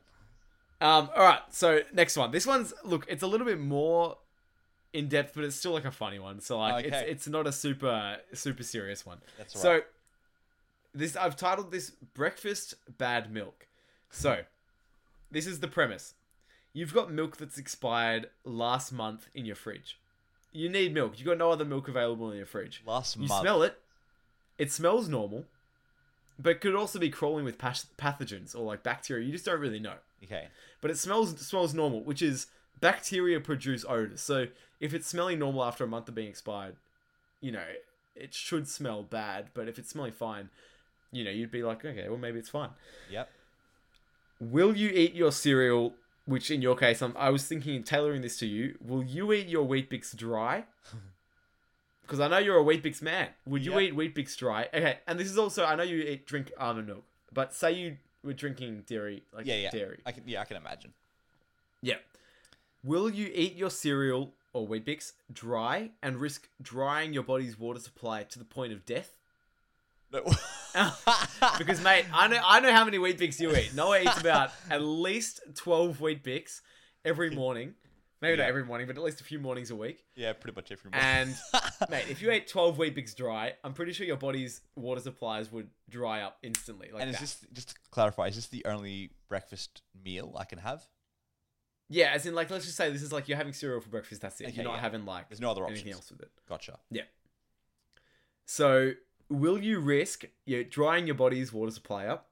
um, 0.80 1.08
all 1.16 1.22
right, 1.22 1.40
so 1.50 1.80
next 1.92 2.16
one. 2.16 2.30
This 2.30 2.46
one's 2.46 2.74
look, 2.84 3.06
it's 3.08 3.22
a 3.22 3.26
little 3.26 3.46
bit 3.46 3.58
more 3.58 4.18
in 4.92 5.08
depth, 5.08 5.32
but 5.34 5.44
it's 5.44 5.56
still 5.56 5.72
like 5.72 5.86
a 5.86 5.90
funny 5.90 6.18
one. 6.18 6.40
So 6.40 6.58
like, 6.58 6.84
Okay. 6.86 6.94
it's 6.96 7.10
it's 7.24 7.28
not 7.28 7.46
a 7.46 7.52
super 7.52 8.18
super 8.34 8.62
serious 8.62 9.06
one. 9.06 9.18
That's 9.38 9.56
all 9.56 9.62
So 9.62 9.72
right. 9.72 9.84
This 10.94 11.16
I've 11.16 11.36
titled 11.36 11.70
this 11.70 11.90
"Breakfast 11.90 12.74
Bad 12.98 13.32
Milk." 13.32 13.66
So 14.10 14.40
this 15.30 15.46
is 15.46 15.60
the 15.60 15.68
premise: 15.68 16.14
you've 16.72 16.94
got 16.94 17.12
milk 17.12 17.36
that's 17.36 17.58
expired 17.58 18.28
last 18.44 18.92
month 18.92 19.28
in 19.34 19.44
your 19.44 19.56
fridge. 19.56 19.98
You 20.52 20.68
need 20.68 20.94
milk. 20.94 21.14
You've 21.16 21.26
got 21.26 21.38
no 21.38 21.50
other 21.50 21.64
milk 21.64 21.88
available 21.88 22.30
in 22.30 22.36
your 22.36 22.46
fridge. 22.46 22.82
Last 22.86 23.16
You 23.16 23.22
month. 23.22 23.32
You 23.32 23.40
smell 23.40 23.62
it. 23.62 23.80
It 24.56 24.70
smells 24.70 25.08
normal, 25.08 25.46
but 26.38 26.60
could 26.60 26.76
also 26.76 27.00
be 27.00 27.10
crawling 27.10 27.44
with 27.44 27.58
pathogens 27.58 28.54
or 28.54 28.60
like 28.60 28.84
bacteria. 28.84 29.26
You 29.26 29.32
just 29.32 29.44
don't 29.44 29.60
really 29.60 29.80
know. 29.80 29.96
Okay. 30.22 30.48
But 30.80 30.90
it 30.92 30.98
smells 30.98 31.38
smells 31.44 31.74
normal, 31.74 32.02
which 32.02 32.22
is 32.22 32.46
bacteria 32.80 33.40
produce 33.40 33.84
odors. 33.88 34.20
So 34.20 34.46
if 34.80 34.94
it's 34.94 35.08
smelling 35.08 35.38
normal 35.40 35.64
after 35.64 35.84
a 35.84 35.88
month 35.88 36.08
of 36.08 36.14
being 36.14 36.28
expired, 36.28 36.76
you 37.40 37.50
know 37.50 37.64
it 38.14 38.32
should 38.32 38.68
smell 38.68 39.02
bad. 39.02 39.46
But 39.54 39.68
if 39.68 39.78
it's 39.78 39.90
smelling 39.90 40.12
fine, 40.12 40.50
you 41.14 41.24
know 41.24 41.30
you'd 41.30 41.50
be 41.50 41.62
like, 41.62 41.84
okay, 41.84 42.08
well 42.08 42.18
maybe 42.18 42.38
it's 42.38 42.48
fine. 42.50 42.70
Yep. 43.10 43.28
Will 44.40 44.76
you 44.76 44.90
eat 44.90 45.14
your 45.14 45.32
cereal? 45.32 45.94
Which 46.26 46.50
in 46.50 46.62
your 46.62 46.74
case, 46.74 47.02
I'm, 47.02 47.14
I 47.18 47.28
was 47.28 47.46
thinking 47.46 47.82
tailoring 47.84 48.22
this 48.22 48.38
to 48.38 48.46
you. 48.46 48.76
Will 48.80 49.02
you 49.04 49.30
eat 49.34 49.46
your 49.46 49.64
Weet-Bix 49.66 50.16
dry? 50.16 50.64
Because 52.02 52.20
I 52.20 52.28
know 52.28 52.36
you're 52.36 52.58
a 52.58 52.62
Weet-Bix 52.62 53.00
man. 53.00 53.28
Would 53.46 53.64
you 53.64 53.72
Yep. 53.72 53.80
eat 53.80 53.94
Weet-Bix 53.96 54.36
dry? 54.36 54.68
Okay, 54.74 54.98
and 55.06 55.18
this 55.18 55.30
is 55.30 55.38
also 55.38 55.64
I 55.64 55.74
know 55.74 55.84
you 55.84 56.02
eat 56.02 56.26
drink 56.26 56.52
almond 56.58 56.86
milk, 56.88 57.04
but 57.32 57.54
say 57.54 57.72
you 57.72 57.96
were 58.22 58.34
drinking 58.34 58.84
dairy, 58.86 59.22
like 59.34 59.46
Yeah, 59.46 59.56
yeah. 59.56 59.70
dairy. 59.70 60.00
I 60.04 60.12
can. 60.12 60.22
Yeah, 60.26 60.42
I 60.42 60.44
can 60.44 60.58
imagine. 60.58 60.92
Yeah. 61.80 61.94
Will 62.82 63.08
you 63.08 63.30
eat 63.34 63.56
your 63.56 63.70
cereal 63.70 64.34
or 64.52 64.66
Weet-Bix 64.66 65.12
dry 65.32 65.92
and 66.02 66.16
risk 66.18 66.48
drying 66.60 67.14
your 67.14 67.22
body's 67.22 67.58
water 67.58 67.80
supply 67.80 68.24
to 68.24 68.38
the 68.38 68.44
point 68.44 68.74
of 68.74 68.84
death? 68.84 69.16
No. 70.12 70.24
because 71.58 71.80
mate, 71.82 72.06
I 72.12 72.28
know 72.28 72.40
I 72.44 72.60
know 72.60 72.72
how 72.72 72.84
many 72.84 72.98
Weet-Bix 72.98 73.40
you 73.40 73.54
eat. 73.56 73.74
Noah 73.74 74.00
eats 74.02 74.20
about 74.20 74.50
at 74.70 74.82
least 74.82 75.40
twelve 75.54 76.00
Weet-Bix 76.00 76.60
every 77.04 77.30
morning. 77.30 77.74
Maybe 78.20 78.38
Yeah. 78.38 78.44
not 78.44 78.48
every 78.48 78.64
morning, 78.64 78.86
but 78.86 78.96
at 78.96 79.02
least 79.02 79.20
a 79.20 79.24
few 79.24 79.38
mornings 79.38 79.70
a 79.70 79.76
week. 79.76 80.02
yeah, 80.16 80.32
pretty 80.32 80.54
much 80.56 80.72
every 80.72 80.90
morning. 80.90 81.06
And 81.08 81.36
mate, 81.90 82.06
if 82.08 82.22
you 82.22 82.30
ate 82.30 82.48
twelve 82.48 82.78
Weet-Bix 82.78 83.14
dry, 83.14 83.52
I'm 83.62 83.74
pretty 83.74 83.92
sure 83.92 84.06
your 84.06 84.16
body's 84.16 84.62
water 84.76 85.00
supplies 85.00 85.52
would 85.52 85.68
dry 85.90 86.22
up 86.22 86.38
instantly. 86.42 86.90
Like 86.92 87.02
and 87.02 87.10
is 87.10 87.16
that. 87.16 87.20
this 87.22 87.46
just 87.52 87.68
to 87.70 87.74
clarify? 87.90 88.26
Is 88.26 88.36
this 88.36 88.46
the 88.48 88.64
only 88.64 89.10
breakfast 89.28 89.82
meal 90.04 90.34
I 90.38 90.44
can 90.44 90.58
have? 90.58 90.86
yeah, 91.90 92.12
as 92.14 92.24
in 92.24 92.34
like 92.34 92.50
let's 92.50 92.64
just 92.64 92.78
say 92.78 92.90
this 92.90 93.02
is 93.02 93.12
like 93.12 93.28
you're 93.28 93.36
having 93.36 93.52
cereal 93.52 93.80
for 93.80 93.90
breakfast. 93.90 94.22
That's 94.22 94.40
it. 94.40 94.46
Okay, 94.48 94.54
you're 94.56 94.64
not 94.64 94.76
yeah. 94.76 94.80
having 94.80 95.04
like 95.04 95.28
There's 95.28 95.40
no 95.40 95.50
other 95.50 95.64
anything 95.66 95.92
options. 95.92 95.96
else 95.96 96.10
with 96.12 96.22
it. 96.22 96.30
Gotcha. 96.48 96.78
Yeah. 96.90 97.02
So, 98.46 98.92
will 99.28 99.58
you 99.58 99.80
risk 99.80 100.24
you 100.44 100.64
drying 100.64 101.06
your 101.06 101.16
body's 101.16 101.52
water 101.52 101.70
supply 101.70 102.06
up, 102.06 102.28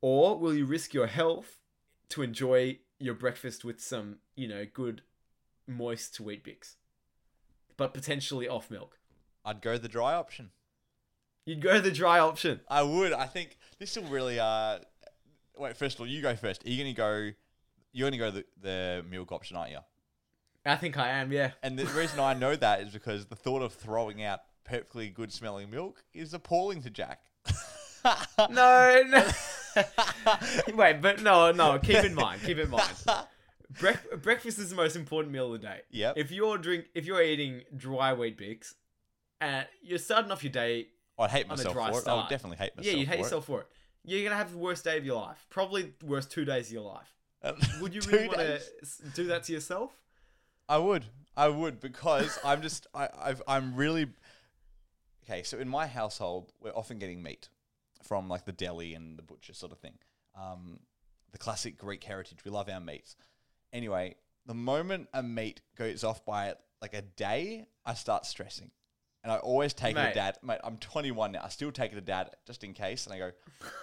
or 0.00 0.38
will 0.38 0.54
you 0.54 0.64
risk 0.64 0.94
your 0.94 1.06
health 1.06 1.58
to 2.10 2.22
enjoy 2.22 2.78
your 2.98 3.14
breakfast 3.14 3.64
with 3.64 3.80
some, 3.80 4.16
you 4.36 4.48
know, 4.48 4.66
good 4.72 5.02
moist 5.66 6.20
Weet-Bix, 6.20 6.74
but 7.76 7.94
potentially 7.94 8.48
off 8.48 8.70
milk? 8.70 8.98
I'd 9.44 9.60
go 9.60 9.78
the 9.78 9.88
dry 9.88 10.14
option. 10.14 10.50
You'd 11.44 11.60
go 11.60 11.80
the 11.80 11.90
dry 11.90 12.20
option. 12.20 12.60
I 12.68 12.82
would. 12.82 13.12
I 13.12 13.26
think 13.26 13.56
this 13.78 13.96
will 13.96 14.04
really. 14.04 14.38
Uh, 14.38 14.78
wait. 15.56 15.76
First 15.76 15.96
of 15.96 16.02
all, 16.02 16.06
you 16.06 16.22
go 16.22 16.36
first. 16.36 16.64
Are 16.64 16.70
you 16.70 16.78
gonna 16.82 16.94
go? 16.94 17.30
You're 17.92 18.08
gonna 18.08 18.18
go 18.18 18.30
the, 18.30 18.44
the 18.62 19.04
milk 19.10 19.32
option, 19.32 19.56
aren't 19.56 19.72
you? 19.72 19.78
I 20.64 20.76
think 20.76 20.96
I 20.96 21.08
am. 21.08 21.32
Yeah. 21.32 21.50
And 21.62 21.76
the 21.76 21.86
reason 21.86 22.20
I 22.20 22.34
know 22.34 22.54
that 22.54 22.82
is 22.82 22.92
because 22.92 23.26
the 23.26 23.34
thought 23.34 23.62
of 23.62 23.72
throwing 23.72 24.22
out 24.22 24.42
perfectly 24.64 25.08
good 25.08 25.32
smelling 25.32 25.70
milk 25.70 26.04
is 26.12 26.34
appalling 26.34 26.82
to 26.82 26.90
Jack. 26.90 27.20
No, 28.50 29.02
no. 29.08 29.28
Wait, 30.74 31.00
but 31.00 31.22
no, 31.22 31.52
no. 31.52 31.78
Keep 31.78 32.04
in 32.04 32.14
mind. 32.14 32.40
Keep 32.42 32.58
in 32.58 32.70
mind. 32.70 32.92
Breakfast 34.22 34.58
is 34.58 34.70
the 34.70 34.76
most 34.76 34.96
important 34.96 35.32
meal 35.32 35.54
of 35.54 35.60
the 35.60 35.66
day. 35.66 35.80
Yep. 35.90 36.14
If 36.16 36.30
you're 36.30 36.58
drink, 36.58 36.86
if 36.94 37.06
you're 37.06 37.22
eating 37.22 37.62
dry 37.76 38.12
Weet-Bix, 38.12 38.74
and 39.40 39.66
you're 39.82 39.98
starting 39.98 40.30
off 40.30 40.42
your 40.42 40.52
day, 40.52 40.88
I'd 41.18 41.30
hate 41.30 41.48
myself 41.48 41.74
for 41.74 41.98
it. 41.98 42.08
I 42.08 42.14
would 42.14 42.28
definitely 42.28 42.58
hate 42.58 42.76
myself. 42.76 42.92
yeah, 42.92 43.00
you 43.00 43.06
hate 43.06 43.14
for 43.14 43.20
it. 43.20 43.22
yourself 43.22 43.44
for 43.44 43.60
it. 43.60 43.66
You're 44.04 44.24
gonna 44.24 44.36
have 44.36 44.50
the 44.50 44.58
worst 44.58 44.84
day 44.84 44.98
of 44.98 45.04
your 45.04 45.20
life. 45.20 45.46
Probably 45.48 45.92
the 45.98 46.06
worst 46.06 46.30
two 46.30 46.44
days 46.44 46.66
of 46.66 46.72
your 46.72 46.82
life. 46.82 47.14
Uh, 47.42 47.52
would 47.80 47.94
you 47.94 48.00
really 48.02 48.28
want 48.28 48.40
to 48.40 48.60
do 49.14 49.26
that 49.28 49.44
to 49.44 49.52
yourself? 49.52 49.96
I 50.68 50.78
would. 50.78 51.04
I 51.36 51.48
would 51.48 51.80
because 51.80 52.38
I'm 52.44 52.62
just 52.62 52.86
I 52.94 53.08
I've, 53.18 53.42
I'm 53.46 53.74
really 53.74 54.08
okay. 55.24 55.42
So 55.42 55.58
in 55.58 55.68
my 55.68 55.86
household, 55.86 56.52
we're 56.60 56.70
often 56.74 56.98
getting 56.98 57.22
meat 57.22 57.48
from 58.02 58.28
like 58.28 58.44
the 58.44 58.52
deli 58.52 58.94
and 58.94 59.18
the 59.18 59.22
butcher 59.22 59.54
sort 59.54 59.72
of 59.72 59.78
thing. 59.78 59.98
Um, 60.34 60.80
the 61.32 61.38
classic 61.38 61.78
Greek 61.78 62.04
heritage. 62.04 62.44
We 62.44 62.50
love 62.50 62.68
our 62.68 62.80
meats. 62.80 63.16
Anyway, 63.72 64.16
the 64.46 64.54
moment 64.54 65.08
a 65.14 65.22
meat 65.22 65.60
goes 65.76 66.04
off 66.04 66.24
by 66.24 66.54
like 66.80 66.94
a 66.94 67.02
day, 67.02 67.66
I 67.86 67.94
start 67.94 68.26
stressing. 68.26 68.70
And 69.22 69.30
I 69.30 69.36
always 69.36 69.72
take 69.72 69.96
it 69.96 70.08
to 70.08 70.14
dad. 70.14 70.38
Mate, 70.42 70.58
I'm 70.64 70.78
21 70.78 71.30
now. 71.30 71.42
I 71.44 71.48
still 71.48 71.70
take 71.70 71.92
it 71.92 71.94
to 71.94 72.00
dad 72.00 72.30
just 72.44 72.64
in 72.64 72.74
case. 72.74 73.06
And 73.06 73.14
I 73.14 73.18
go, 73.18 73.30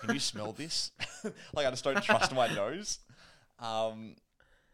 "Can 0.01 0.13
you 0.13 0.19
smell 0.19 0.51
this?" 0.51 0.91
like 1.53 1.65
I 1.65 1.69
just 1.69 1.83
don't 1.85 2.03
trust 2.03 2.35
my 2.35 2.53
nose. 2.53 2.99
Um, 3.57 4.15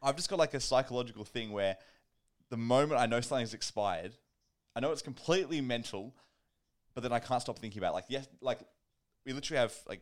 I've 0.01 0.15
just 0.15 0.27
got 0.27 0.39
like 0.39 0.55
a 0.55 0.59
psychological 0.59 1.23
thing 1.23 1.51
where 1.51 1.77
the 2.49 2.57
moment 2.57 2.99
I 2.99 3.05
know 3.05 3.21
something's 3.21 3.53
expired, 3.53 4.13
I 4.75 4.79
know 4.79 4.91
it's 4.91 5.03
completely 5.03 5.61
mental, 5.61 6.15
but 6.95 7.03
then 7.03 7.11
I 7.13 7.19
can't 7.19 7.41
stop 7.41 7.59
thinking 7.59 7.79
about 7.79 7.91
it. 7.91 7.95
like 7.95 8.05
yes, 8.09 8.27
like 8.41 8.59
we 9.25 9.33
literally 9.33 9.59
have 9.59 9.73
like 9.87 10.01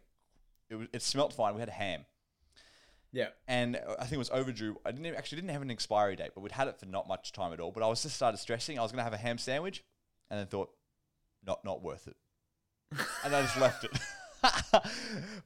it, 0.69 0.75
was, 0.75 0.87
it 0.93 1.01
smelt 1.01 1.33
fine. 1.33 1.53
We 1.55 1.59
had 1.59 1.69
ham, 1.69 2.05
Yeah. 3.11 3.27
and 3.47 3.77
I 3.99 4.01
think 4.03 4.13
it 4.13 4.17
was 4.17 4.29
overdue. 4.29 4.79
I 4.85 4.91
didn't 4.91 5.05
even- 5.05 5.17
actually 5.17 5.37
didn't 5.41 5.51
have 5.51 5.61
an 5.61 5.71
expiry 5.71 6.15
date, 6.15 6.31
but 6.35 6.41
we'd 6.41 6.53
had 6.53 6.67
it 6.69 6.79
for 6.79 6.85
not 6.85 7.07
much 7.07 7.31
time 7.33 7.51
at 7.53 7.59
all. 7.59 7.71
But 7.71 7.83
I 7.83 7.87
was 7.87 8.01
just 8.01 8.15
started 8.15 8.37
stressing. 8.37 8.79
I 8.79 8.81
was 8.83 8.91
gonna 8.91 9.03
have 9.03 9.13
a 9.13 9.17
ham 9.17 9.37
sandwich, 9.37 9.83
and 10.29 10.39
then 10.39 10.47
thought, 10.47 10.69
not 11.45 11.63
not 11.65 11.81
worth 11.81 12.07
it, 12.07 12.15
and 13.25 13.35
I 13.35 13.41
just 13.41 13.57
left 13.57 13.83
it. 13.83 13.91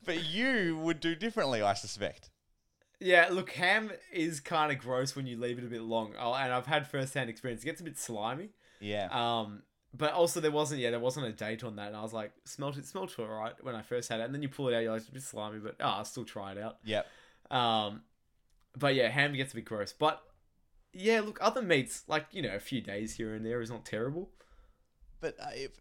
but 0.06 0.24
you 0.24 0.78
would 0.78 1.00
do 1.00 1.16
differently, 1.16 1.62
I 1.62 1.74
suspect. 1.74 2.30
Yeah, 3.00 3.28
look, 3.30 3.52
ham 3.52 3.92
is 4.12 4.40
kind 4.40 4.72
of 4.72 4.80
gross 4.80 5.16
when 5.16 5.28
you 5.28 5.38
leave 5.40 5.60
it 5.60 5.64
a 5.64 5.68
bit 5.68 5.84
long. 5.84 6.16
Oh, 6.20 6.34
and 6.34 6.52
I've 6.52 6.66
had 6.66 6.88
first-hand 6.88 7.30
experience. 7.30 7.62
It 7.62 7.66
gets 7.66 7.80
a 7.80 7.84
bit 7.84 7.98
slimy. 8.00 8.50
Yeah. 8.80 9.08
Um, 9.12 9.62
but 9.96 10.14
also 10.14 10.40
there 10.40 10.52
wasn't 10.52 10.82
yeah 10.82 10.92
there 10.92 11.00
wasn't 11.00 11.26
a 11.26 11.32
date 11.32 11.64
on 11.64 11.76
that, 11.78 11.88
and 11.88 11.96
I 11.96 12.02
was 12.02 12.14
like 12.14 12.32
smelt 12.46 12.78
it 12.78 12.86
smelt 12.86 13.18
all 13.20 13.26
right 13.26 13.54
when 13.62 13.76
I 13.76 13.82
first 13.82 14.10
had 14.10 14.20
it, 14.20 14.24
and 14.24 14.34
then 14.34 14.42
you 14.42 14.50
pull 14.50 14.70
it 14.70 14.76
out, 14.76 14.84
you're 14.84 14.92
like 14.92 15.02
it's 15.02 15.10
a 15.10 15.14
bit 15.14 15.24
slimy, 15.24 15.60
but 15.60 15.76
oh, 15.80 15.86
I'll 15.86 16.06
still 16.06 16.26
try 16.26 16.52
it 16.52 16.58
out. 16.58 16.78
yep. 16.84 17.08
Um, 17.50 18.02
but 18.78 18.96
yeah, 18.96 19.10
ham 19.10 19.34
gets 19.34 19.54
a 19.54 19.56
bit 19.56 19.66
gross. 19.66 19.94
But 19.94 20.22
yeah, 20.94 21.22
look, 21.22 21.40
other 21.42 21.62
meats 21.62 22.04
like 22.08 22.28
you 22.32 22.42
know 22.42 22.56
a 22.56 22.60
few 22.60 22.82
days 22.82 23.16
here 23.16 23.34
and 23.34 23.46
there 23.46 23.62
is 23.62 23.70
not 23.70 23.86
terrible. 23.86 24.30
But 25.20 25.36
uh, 25.40 25.50
if, 25.54 25.72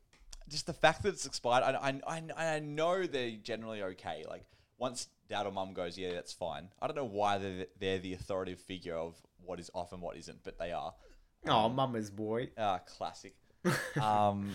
just 0.48 0.66
the 0.66 0.72
fact 0.72 1.02
that 1.02 1.10
it's 1.10 1.26
expired, 1.26 1.64
I, 1.64 2.00
I, 2.06 2.22
I, 2.36 2.54
I 2.56 2.58
know 2.60 3.06
they're 3.06 3.32
generally 3.32 3.82
okay. 3.82 4.24
Like 4.28 4.44
once 4.78 5.08
dad 5.28 5.46
or 5.46 5.52
mum 5.52 5.74
goes, 5.74 5.98
yeah, 5.98 6.12
that's 6.12 6.32
fine. 6.32 6.68
I 6.80 6.86
don't 6.86 6.96
know 6.96 7.04
why 7.04 7.38
they're, 7.38 7.66
they're 7.78 7.98
the 7.98 8.14
authoritative 8.14 8.60
figure 8.60 8.96
of 8.96 9.16
what 9.44 9.60
is 9.60 9.70
off 9.74 9.92
and 9.92 10.00
what 10.00 10.16
isn't, 10.16 10.42
but 10.44 10.58
they 10.58 10.72
are. 10.72 10.94
Oh, 11.46 11.68
mama's 11.68 12.10
boy. 12.10 12.50
Ah, 12.56 12.78
classic. 12.78 13.34
um, 14.00 14.50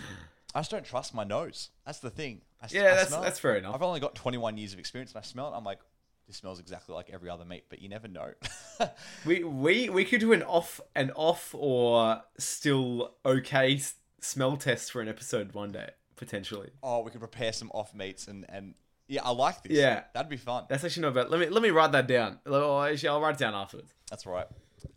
I 0.54 0.60
just 0.60 0.70
don't 0.70 0.84
trust 0.84 1.14
my 1.14 1.24
nose. 1.24 1.70
That's 1.86 1.98
the 2.00 2.10
thing. 2.10 2.42
I, 2.62 2.66
Yeah, 2.70 2.80
I 2.80 2.94
that's 2.94 3.08
smell 3.08 3.22
that's 3.22 3.38
fair 3.38 3.56
enough. 3.56 3.74
I've 3.74 3.82
only 3.82 4.00
got 4.00 4.14
21 4.14 4.56
years 4.56 4.72
of 4.72 4.78
experience, 4.78 5.12
and 5.12 5.18
I 5.18 5.22
smell 5.22 5.52
it. 5.52 5.56
I'm 5.56 5.64
like, 5.64 5.78
this 6.26 6.36
smells 6.36 6.60
exactly 6.60 6.94
like 6.94 7.10
every 7.10 7.28
other 7.30 7.44
meat, 7.44 7.64
but 7.68 7.80
you 7.80 7.88
never 7.88 8.08
know. 8.08 8.32
We 9.24 9.44
we 9.44 9.88
we 9.90 10.04
could 10.04 10.18
do 10.20 10.32
an 10.32 10.42
off 10.42 10.80
an 10.96 11.12
off 11.14 11.54
or 11.56 12.22
still 12.38 13.14
okay 13.24 13.74
s- 13.76 13.94
smell 14.20 14.56
test 14.56 14.90
for 14.90 15.00
an 15.00 15.08
episode 15.08 15.52
one 15.52 15.70
day 15.70 15.90
potentially. 16.16 16.70
oh, 16.82 17.00
we 17.02 17.10
could 17.10 17.20
prepare 17.20 17.52
some 17.52 17.70
off 17.72 17.94
meats, 17.94 18.26
and 18.26 18.44
and 18.48 18.74
yeah, 19.08 19.22
I 19.24 19.30
like 19.30 19.62
this. 19.62 19.72
Yeah. 19.78 20.04
that'd 20.14 20.28
be 20.30 20.36
fun. 20.36 20.64
That's 20.68 20.82
actually 20.84 21.02
not 21.02 21.14
bad. 21.14 21.30
Let 21.30 21.38
me 21.40 21.48
let 21.48 21.62
me 21.62 21.70
write 21.70 21.92
that 21.92 22.08
down. 22.08 22.40
Oh, 22.46 22.76
I'll 22.78 23.20
write 23.20 23.34
it 23.34 23.38
down 23.38 23.54
afterwards. 23.54 23.92
That's 24.10 24.26
right. 24.26 24.46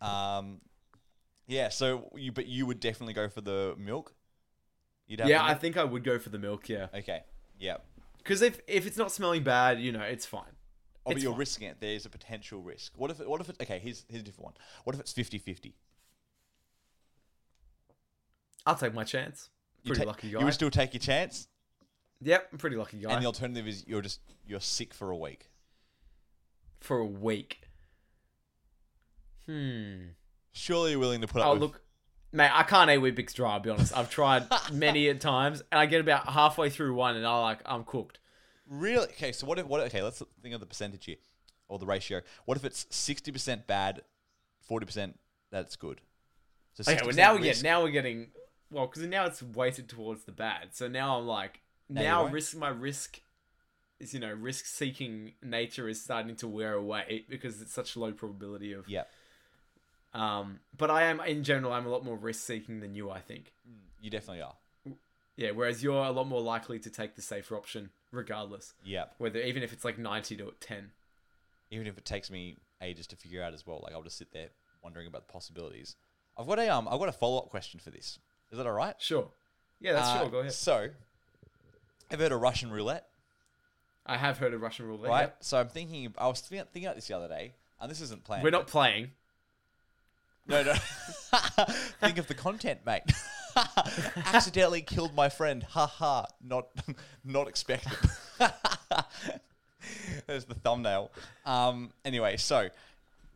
Um, 0.00 0.60
yeah. 1.46 1.68
So 1.68 2.10
you, 2.14 2.32
but 2.32 2.46
you 2.46 2.66
would 2.66 2.80
definitely 2.80 3.14
go 3.14 3.28
for 3.28 3.40
the 3.40 3.74
milk. 3.78 4.14
You'd 5.06 5.20
have 5.20 5.28
Yeah, 5.28 5.44
I 5.44 5.54
think 5.54 5.76
I 5.76 5.84
would 5.84 6.02
go 6.04 6.18
for 6.18 6.30
the 6.30 6.38
milk. 6.38 6.68
Yeah, 6.68 6.88
Okay. 6.94 7.20
Yeah. 7.58 7.76
because 8.18 8.42
if 8.42 8.60
if 8.66 8.86
it's 8.86 8.96
not 8.96 9.12
smelling 9.12 9.42
bad, 9.44 9.80
you 9.80 9.92
know, 9.92 10.02
it's 10.02 10.26
fine. 10.26 10.42
Oh, 10.50 11.10
but 11.10 11.14
It's 11.14 11.22
you're 11.22 11.32
fine. 11.32 11.38
risking 11.38 11.68
it. 11.68 11.76
There's 11.80 12.04
a 12.06 12.10
potential 12.10 12.60
risk. 12.60 12.92
What 12.96 13.10
if? 13.12 13.20
It, 13.20 13.28
what 13.28 13.40
if 13.40 13.48
it? 13.48 13.56
Okay. 13.62 13.78
Here's 13.78 14.04
here's 14.08 14.22
a 14.22 14.24
different 14.24 14.44
one. 14.46 14.54
What 14.84 14.94
if 14.96 15.00
it's 15.00 15.12
50-50? 15.12 15.72
I'll 18.66 18.74
take 18.74 18.94
my 18.94 19.04
chance. 19.04 19.50
You 19.84 19.90
Pretty 19.90 20.02
ta- 20.02 20.08
lucky 20.08 20.30
guy. 20.30 20.40
You 20.40 20.44
would 20.44 20.54
still 20.54 20.70
take 20.70 20.92
your 20.92 21.00
chance, 21.00 21.46
Yep, 22.22 22.48
I'm 22.52 22.58
pretty 22.58 22.76
lucky 22.76 22.98
guy. 22.98 23.12
and 23.12 23.22
the 23.22 23.26
alternative 23.26 23.68
is 23.68 23.84
you're 23.86 24.02
just 24.02 24.20
you're 24.46 24.58
sick 24.60 24.92
for 24.94 25.10
a 25.10 25.16
week. 25.16 25.48
for 26.80 26.98
a 26.98 27.06
week. 27.06 27.60
Hmm. 29.46 30.06
Surely 30.56 30.92
you're 30.92 31.00
willing 31.00 31.20
to 31.20 31.26
put 31.26 31.42
up. 31.42 31.48
Oh 31.48 31.52
with, 31.52 31.60
look, 31.60 31.80
mate, 32.32 32.50
I 32.52 32.62
can't 32.62 32.90
eat 32.90 32.98
Weet-Bix 32.98 33.34
dry. 33.34 33.52
I'll 33.52 33.60
be 33.60 33.70
honest. 33.70 33.96
I've 33.96 34.10
tried 34.10 34.46
many 34.72 35.08
at 35.08 35.20
times, 35.20 35.62
and 35.70 35.78
I 35.78 35.86
get 35.86 36.00
about 36.00 36.28
halfway 36.28 36.70
through 36.70 36.94
one, 36.94 37.16
and 37.16 37.26
I 37.26 37.40
like 37.40 37.60
I'm 37.66 37.84
cooked. 37.84 38.18
Really? 38.66 39.04
Okay. 39.08 39.32
So 39.32 39.46
what 39.46 39.58
if? 39.58 39.66
What? 39.66 39.80
Okay. 39.82 40.02
Let's 40.02 40.22
think 40.42 40.54
of 40.54 40.60
the 40.60 40.66
percentage 40.66 41.04
here, 41.04 41.16
or 41.68 41.78
the 41.78 41.86
ratio. 41.86 42.22
What 42.46 42.56
if 42.56 42.64
it's 42.64 42.86
sixty 42.90 43.30
percent 43.30 43.66
bad, 43.66 44.02
forty 44.62 44.86
percent 44.86 45.18
that's 45.50 45.76
good? 45.76 46.00
So 46.74 46.90
Okay, 46.90 47.00
well 47.02 47.12
60% 47.12 47.16
now 47.16 47.36
we 47.36 47.42
get 47.42 47.62
now 47.62 47.82
we're 47.82 47.90
getting 47.90 48.28
well 48.70 48.86
because 48.86 49.02
now 49.02 49.26
it's 49.26 49.42
weighted 49.42 49.88
towards 49.88 50.24
the 50.24 50.32
bad. 50.32 50.68
So 50.74 50.88
now 50.88 51.18
I'm 51.18 51.26
like 51.26 51.60
Now 51.88 52.24
now 52.24 52.26
risk 52.26 52.56
my 52.56 52.68
risk 52.68 53.20
is 53.98 54.12
you 54.12 54.20
know 54.20 54.32
risk 54.32 54.66
seeking 54.66 55.32
nature 55.42 55.88
is 55.88 56.02
starting 56.02 56.36
to 56.36 56.48
wear 56.48 56.74
away 56.74 57.24
because 57.28 57.62
it's 57.62 57.72
such 57.72 57.96
low 57.96 58.12
probability 58.12 58.72
of 58.72 58.88
Yeah. 58.88 59.04
Um. 60.16 60.60
But 60.76 60.90
I 60.90 61.04
am 61.04 61.20
in 61.20 61.44
general 61.44 61.72
I'm 61.72 61.86
a 61.86 61.88
lot 61.90 62.04
more 62.04 62.16
risk 62.16 62.44
seeking 62.46 62.80
than 62.80 62.94
you. 62.94 63.10
I 63.10 63.20
think. 63.20 63.52
You 64.00 64.10
definitely 64.10 64.42
are. 64.42 64.54
Yeah, 65.36 65.50
whereas 65.50 65.82
you're 65.82 66.02
a 66.04 66.10
lot 66.12 66.26
more 66.28 66.40
likely 66.40 66.78
to 66.78 66.88
take 66.90 67.14
the 67.14 67.22
safer 67.22 67.56
option 67.56 67.90
regardless, 68.10 68.72
Yeah. 68.84 69.04
whether 69.18 69.38
even 69.40 69.62
if 69.62 69.72
it's 69.72 69.84
like 69.84 69.98
ninety 69.98 70.36
to 70.36 70.52
ten. 70.60 70.90
even 71.70 71.86
if 71.86 71.98
it 71.98 72.04
takes 72.04 72.30
me 72.30 72.56
ages 72.80 73.06
to 73.08 73.16
figure 73.16 73.42
out 73.42 73.52
as 73.52 73.66
well. 73.66 73.80
Like 73.82 73.92
I'll 73.92 74.02
just 74.02 74.16
sit 74.18 74.32
there 74.32 74.48
wondering 74.82 75.06
about 75.06 75.26
the 75.26 75.32
possibilities. 75.32 75.96
I've 76.38 76.46
got 76.46 76.58
a 76.58 76.68
um, 76.68 76.88
I've 76.88 76.98
got 76.98 77.08
a 77.08 77.12
follow 77.12 77.38
up 77.38 77.48
question 77.50 77.80
for 77.80 77.90
this. 77.90 78.18
Is 78.50 78.58
that 78.58 78.66
all 78.66 78.72
right? 78.72 78.94
Sure. 78.98 79.28
Yeah, 79.80 79.92
that's 79.94 80.08
Uh, 80.08 80.20
sure. 80.20 80.30
Go 80.30 80.38
ahead. 80.38 80.52
So, 80.52 80.88
I've 82.10 82.18
heard 82.20 82.32
of 82.32 82.40
Russian 82.40 82.70
roulette? 82.70 83.06
I 84.06 84.16
have 84.16 84.38
heard 84.38 84.54
of 84.54 84.62
Russian 84.62 84.86
roulette. 84.86 85.10
Right. 85.10 85.20
yep. 85.22 85.36
So 85.40 85.58
I'm 85.58 85.68
thinking. 85.68 86.14
I 86.16 86.28
was 86.28 86.40
thinking, 86.40 86.66
thinking 86.72 86.86
about 86.86 86.94
this 86.96 87.08
the 87.08 87.16
other 87.16 87.28
day, 87.28 87.52
and 87.80 87.90
this 87.90 88.00
isn't 88.00 88.24
planned. 88.24 88.44
We're 88.44 88.50
not 88.50 88.68
playing. 88.68 89.10
No, 90.48 90.62
no. 90.62 90.74
Think 92.00 92.18
of 92.18 92.26
the 92.28 92.34
content, 92.34 92.80
mate. 92.86 93.02
Accidentally 94.16 94.82
killed 94.82 95.14
my 95.14 95.28
friend. 95.28 95.62
Ha 95.64 95.86
ha. 95.86 96.26
Not, 96.42 96.68
not 97.24 97.48
expected. 97.48 97.92
There's 100.26 100.44
the 100.44 100.54
thumbnail. 100.54 101.10
Um. 101.44 101.92
Anyway, 102.04 102.36
so 102.38 102.68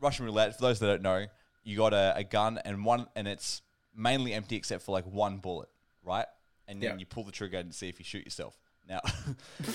Russian 0.00 0.24
roulette. 0.24 0.56
For 0.56 0.62
those 0.62 0.78
that 0.80 0.86
don't 0.86 1.02
know, 1.02 1.26
you 1.62 1.76
got 1.76 1.92
a, 1.92 2.14
a 2.16 2.24
gun 2.24 2.58
and 2.64 2.84
one, 2.84 3.06
and 3.14 3.28
it's 3.28 3.62
mainly 3.94 4.32
empty 4.32 4.56
except 4.56 4.82
for 4.82 4.92
like 4.92 5.04
one 5.04 5.38
bullet, 5.38 5.68
right? 6.04 6.26
And 6.66 6.82
then 6.82 6.90
Yeah. 6.92 6.96
you 6.98 7.06
pull 7.06 7.24
the 7.24 7.32
trigger 7.32 7.58
and 7.58 7.74
see 7.74 7.88
if 7.88 7.98
you 7.98 8.04
shoot 8.04 8.24
yourself. 8.24 8.56
Now, 8.88 9.00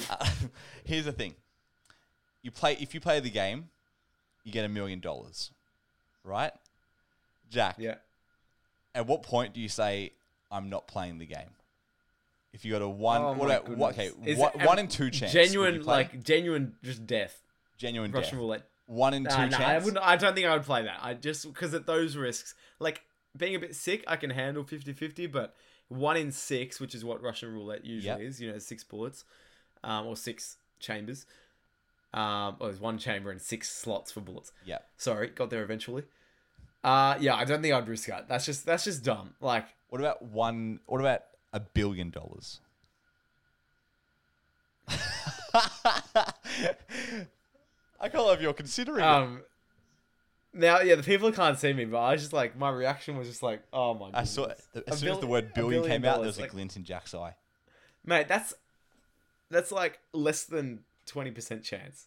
uh, 0.10 0.26
here's 0.84 1.06
the 1.06 1.12
thing: 1.14 1.36
you 2.42 2.52
play 2.52 2.76
if 2.80 2.94
you 2.94 3.00
play 3.00 3.20
the 3.22 3.30
game, 3.30 3.70
you 4.44 4.52
get 4.52 4.66
a 4.66 4.70
million 4.70 5.00
dollars, 5.00 5.52
right? 6.24 6.52
Jack, 7.50 7.76
Yeah. 7.80 7.96
at 8.94 9.06
what 9.08 9.24
point 9.24 9.54
do 9.54 9.62
you 9.62 9.70
say 9.70 10.12
I'm 10.52 10.70
not 10.70 10.88
playing 10.88 11.18
the 11.20 11.26
game? 11.26 11.50
If 12.54 12.64
you 12.64 12.72
got 12.72 12.82
a 12.82 12.88
one, 12.88 13.22
Oh 13.22 13.34
what 13.34 13.46
about 13.52 13.70
what, 13.78 13.94
okay, 13.94 14.10
what, 14.36 14.64
one 14.66 14.80
in 14.80 14.88
two 14.88 15.10
chance? 15.12 15.34
Genuine, 15.34 15.84
like 15.84 16.24
genuine, 16.24 16.76
just 16.84 17.06
death. 17.06 17.42
genuine 17.78 18.12
Russian 18.12 18.32
death. 18.32 18.40
roulette. 18.40 18.70
One 18.88 19.14
in 19.14 19.24
two 19.24 19.30
Nah, 19.30 19.46
nah, 19.48 19.58
I 19.58 19.78
wouldn't. 19.80 19.98
I 20.04 20.16
don't 20.16 20.36
think 20.36 20.48
I 20.48 20.54
would 20.54 20.64
play 20.66 20.84
that. 20.84 21.00
I 21.02 21.16
just 21.16 21.46
because 21.52 21.74
at 21.74 21.86
those 21.86 22.16
risks, 22.16 22.54
like 22.80 23.02
being 23.36 23.56
a 23.56 23.60
bit 23.60 23.76
sick, 23.76 24.04
I 24.08 24.16
can 24.16 24.30
handle 24.30 24.64
50-50, 24.64 25.30
but 25.32 25.54
one 25.90 26.16
in 26.18 26.32
six, 26.32 26.80
which 26.80 26.96
is 26.96 27.04
what 27.04 27.22
Russian 27.22 27.52
roulette 27.52 27.84
usually 27.84 28.22
Yep. 28.24 28.30
is, 28.30 28.42
you 28.42 28.52
know, 28.52 28.58
six 28.60 28.84
bullets, 28.84 29.26
um, 29.84 30.06
or 30.08 30.16
six 30.16 30.58
chambers. 30.80 31.26
Um, 32.14 32.56
or 32.62 32.68
there's 32.70 32.80
one 32.80 32.98
chamber 32.98 33.30
and 33.32 33.42
six 33.42 33.70
slots 33.70 34.12
for 34.14 34.22
bullets. 34.22 34.54
Yeah. 34.64 34.78
Sorry, 34.96 35.28
got 35.28 35.50
there 35.50 35.64
eventually. 35.64 36.04
Uh, 36.86 37.18
yeah, 37.20 37.34
I 37.36 37.46
don't 37.46 37.64
think 37.64 37.74
I'd 37.74 37.88
risk 37.88 38.08
that. 38.10 38.28
That's 38.28 38.46
just 38.46 38.64
that's 38.66 38.84
just 38.84 39.04
dumb. 39.04 39.34
Like, 39.42 39.66
What 39.90 40.00
about 40.00 40.22
one? 40.22 40.80
What 40.86 41.02
about 41.02 41.22
a 41.52 41.60
billion 41.60 42.12
dollars? 42.12 42.60
I 44.88 46.34
can't 48.10 48.14
believe 48.14 48.42
you're 48.42 48.54
considering 48.54 49.00
it. 49.00 49.04
um, 49.08 49.42
now 50.54 50.82
yeah, 50.82 50.96
the 50.96 51.04
people 51.04 51.32
can't 51.32 51.58
see 51.58 51.74
me, 51.74 51.86
but 51.86 51.98
I 51.98 52.12
was 52.12 52.22
just 52.22 52.34
like, 52.34 52.58
my 52.58 52.70
reaction 52.70 53.18
was 53.18 53.28
just 53.28 53.42
like, 53.42 53.64
oh 53.74 53.94
my. 53.94 54.12
God. 54.12 54.20
I 54.20 54.24
saw 54.26 54.48
goodness. 54.48 54.68
as 54.88 54.96
A 54.96 54.98
soon 54.98 55.12
as 55.14 55.20
the 55.20 55.28
word 55.28 55.54
billion 55.54 55.82
billion 55.82 56.02
came 56.02 56.10
out, 56.10 56.18
there 56.18 56.28
was 56.28 56.40
a 56.40 56.48
glint 56.48 56.76
in 56.76 56.84
Jack's 56.84 57.14
eye. 57.14 57.36
Mate, 58.06 58.28
that's 58.28 58.54
that's 59.50 59.72
like 59.72 60.00
less 60.14 60.44
than 60.44 60.82
twenty 61.08 61.32
percent 61.32 61.64
chance. 61.64 62.06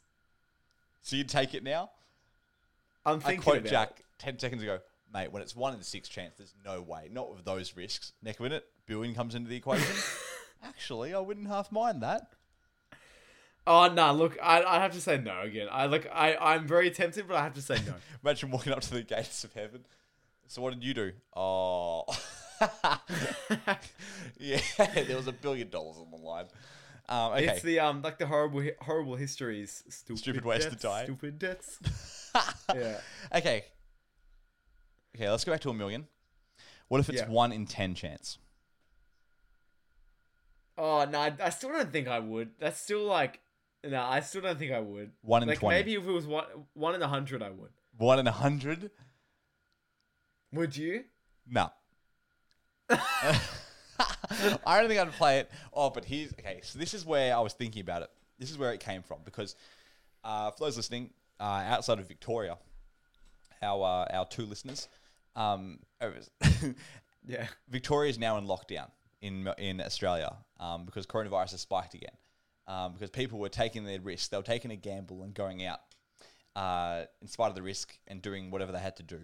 So 1.03 1.17
you'd 1.17 1.29
take 1.29 1.55
it 1.55 1.65
now? 1.65 1.91
I'm 3.05 3.17
I 3.17 3.21
thinking 3.21 3.43
quote 3.43 3.59
about 3.59 3.71
Jack 3.71 3.91
it. 3.99 4.05
Ten 4.19 4.39
seconds 4.39 4.63
ago, 4.63 4.81
mate. 5.13 5.33
When 5.33 5.43
it's 5.43 5.55
one 5.57 5.75
in 5.75 5.83
six 5.83 6.09
chance, 6.09 6.35
there's 6.37 6.55
no 6.65 6.81
way. 6.81 7.09
Not 7.11 7.35
with 7.35 7.45
those 7.45 7.77
risks. 7.77 8.13
Next 8.23 8.41
minute, 8.41 8.65
billion 8.87 9.15
comes 9.15 9.35
into 9.35 9.49
the 9.49 9.57
equation. 9.57 9.95
Actually, 10.65 11.15
I 11.15 11.21
wouldn't 11.21 11.47
half 11.49 11.71
mind 11.71 12.03
that. 12.03 12.33
Oh 13.67 13.93
no! 13.93 14.13
Look, 14.13 14.39
I 14.43 14.63
I 14.63 14.79
have 14.81 14.93
to 14.93 15.01
say 15.01 15.19
no 15.19 15.43
again. 15.43 15.69
I 15.71 15.87
look, 15.87 16.07
I 16.13 16.37
I'm 16.37 16.67
very 16.67 16.91
tempted, 16.91 17.29
but 17.29 17.37
I 17.37 17.43
have 17.43 17.55
to 17.55 17.63
say 17.63 17.77
no. 17.87 17.95
Imagine 18.25 18.51
walking 18.51 18.73
up 18.73 18.81
to 18.81 18.95
the 18.95 19.03
gates 19.03 19.45
of 19.45 19.53
heaven. 19.53 19.85
So 20.47 20.63
what 20.63 20.73
did 20.73 20.83
you 20.83 20.95
do? 20.95 21.13
Oh, 21.37 22.05
yeah, 24.39 24.61
there 24.79 25.17
was 25.17 25.27
a 25.27 25.33
billion 25.33 25.69
dollars 25.69 25.97
on 25.99 26.11
the 26.11 26.17
line. 26.17 26.47
Um, 27.11 27.33
okay, 27.33 27.49
It's 27.49 27.63
the 27.63 27.81
um 27.81 28.03
like 28.03 28.19
the 28.19 28.27
horrible 28.27 28.63
horrible 28.81 29.17
histories. 29.17 29.85
Stupid, 29.89 30.19
Stupid 30.19 30.45
ways 30.45 30.65
to 30.67 30.77
die. 30.77 31.05
Stupid 31.05 31.39
deaths. 31.39 31.79
yeah. 32.75 33.01
okay, 33.35 33.65
okay. 35.17 35.29
Let's 35.31 35.45
go 35.45 35.53
back 35.53 35.61
to 35.63 35.71
a 35.71 35.75
million. 35.75 36.07
What 36.89 37.01
if 37.01 37.09
it's 37.09 37.23
Yeah. 37.23 37.29
one 37.29 37.53
in 37.53 37.67
ten 37.67 37.95
chance? 37.95 38.39
Oh 40.77 41.05
no! 41.11 41.19
I, 41.19 41.35
I 41.43 41.51
still 41.51 41.71
don't 41.71 41.91
think 41.93 42.09
I 42.09 42.19
would. 42.21 42.51
That's 42.59 42.81
still 42.81 43.05
like 43.05 43.41
no. 43.85 44.01
I 44.01 44.21
still 44.21 44.43
don't 44.43 44.59
think 44.59 44.73
I 44.73 44.81
would. 44.81 45.11
One 45.23 45.43
in 45.43 45.49
Like 45.49 45.59
20. 45.59 45.77
maybe 45.77 45.95
if 45.95 46.07
it 46.07 46.13
was 46.13 46.27
one 46.27 46.45
one 46.75 46.95
in 46.95 47.03
a 47.03 47.09
hundred, 47.09 47.43
I 47.43 47.51
would. 47.51 47.71
One 47.97 48.19
in 48.21 48.27
a 48.27 48.33
hundred? 48.33 48.91
Would 50.53 50.77
you? 50.77 51.05
No. 51.47 51.71
I 52.91 54.81
don't 54.81 54.89
think 54.89 55.01
I'd 55.01 55.13
play 55.13 55.41
it. 55.41 55.51
Oh, 55.75 55.91
but 55.91 56.05
here's 56.05 56.33
okay. 56.35 56.61
So 56.63 56.79
this 56.79 56.95
is 56.95 57.05
where 57.05 57.35
I 57.37 57.41
was 57.41 57.53
thinking 57.55 57.81
about 57.83 58.03
it. 58.03 58.11
This 58.39 58.51
is 58.51 58.57
where 58.57 58.73
it 58.73 58.81
came 58.81 59.03
from 59.03 59.19
because 59.25 59.57
uh, 60.23 60.51
for 60.53 60.65
those 60.67 60.77
listening 60.77 61.11
uh, 61.41 61.65
outside 61.67 61.99
of 61.99 62.07
Victoria, 62.07 62.57
our 63.63 64.07
uh, 64.11 64.17
our 64.17 64.27
two 64.27 64.47
listeners, 64.47 64.89
um, 65.37 65.79
Yeah. 67.29 67.47
Victoria 67.69 68.11
is 68.11 68.19
now 68.19 68.39
in 68.39 68.47
lockdown 68.47 68.91
in 69.21 69.49
in 69.59 69.81
Australia 69.81 70.37
um, 70.59 70.85
because 70.85 71.07
coronavirus 71.07 71.53
has 71.53 71.61
spiked 71.61 71.95
again. 71.95 72.17
Um, 72.67 72.93
because 72.93 73.11
people 73.11 73.39
were 73.39 73.49
taking 73.49 73.85
their 73.85 74.01
risk, 74.01 74.31
they 74.31 74.37
were 74.37 74.43
taking 74.43 74.71
a 74.71 74.77
gamble 74.77 75.23
and 75.23 75.33
going 75.33 75.65
out 75.65 75.81
uh, 76.55 77.05
in 77.23 77.29
spite 77.29 77.49
of 77.49 77.55
the 77.55 77.63
risk 77.63 77.97
and 78.07 78.21
doing 78.21 78.51
whatever 78.51 78.73
they 78.73 78.79
had 78.79 78.97
to 78.97 79.03
do, 79.03 79.21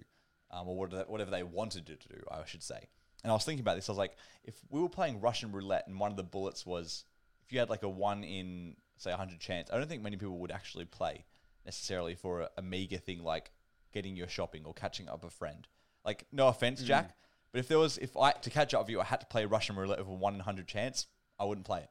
um, 0.50 0.66
or 0.68 0.76
whatever 0.76 1.04
whatever 1.08 1.30
they 1.30 1.42
wanted 1.42 1.86
to 1.86 1.97
do, 1.97 2.23
I 2.30 2.44
should 2.47 2.62
say. 2.62 2.88
And 3.23 3.30
I 3.30 3.34
was 3.34 3.44
thinking 3.44 3.60
about 3.60 3.76
this. 3.76 3.88
I 3.88 3.92
was 3.92 3.99
like, 3.99 4.16
if 4.44 4.54
we 4.70 4.80
were 4.80 4.88
playing 4.88 5.20
Russian 5.20 5.52
roulette 5.52 5.86
and 5.86 5.99
one 5.99 6.10
of 6.10 6.16
the 6.16 6.23
bullets 6.23 6.64
was, 6.66 7.04
if 7.44 7.52
you 7.52 7.58
had 7.58 7.70
like 7.70 7.82
a 7.82 7.88
one 7.88 8.25
in 8.25 8.76
say 8.97 9.12
hundred 9.12 9.40
chance, 9.40 9.70
I 9.70 9.76
don't 9.76 9.88
think 9.88 10.02
many 10.02 10.16
people 10.16 10.38
would 10.38 10.52
actually 10.52 10.86
play 10.86 11.25
necessarily 11.66 12.14
for 12.14 12.42
a, 12.42 12.50
a 12.58 12.62
meager 12.62 12.99
thing 12.99 13.23
like 13.23 13.50
getting 13.95 14.17
your 14.17 14.28
shopping 14.28 14.65
or 14.67 14.75
catching 14.75 15.09
up 15.09 15.25
a 15.25 15.30
friend. 15.30 15.67
Like, 16.04 16.26
no 16.30 16.49
offense, 16.49 16.83
Jack, 16.83 17.17
but 17.52 17.61
if 17.61 17.69
there 17.69 17.78
was, 17.78 17.97
if 17.97 18.15
I 18.17 18.33
to 18.33 18.50
catch 18.50 18.75
up 18.75 18.83
with 18.83 18.91
you, 18.91 19.00
I 19.00 19.04
had 19.04 19.21
to 19.21 19.26
play 19.26 19.47
Russian 19.47 19.76
roulette 19.76 19.99
with 20.00 20.09
a 20.09 20.13
one 20.13 20.35
in 20.35 20.41
hundred 20.41 20.69
chance, 20.69 21.07
I 21.41 21.45
wouldn't 21.45 21.67
play 21.67 21.80
it. 21.80 21.89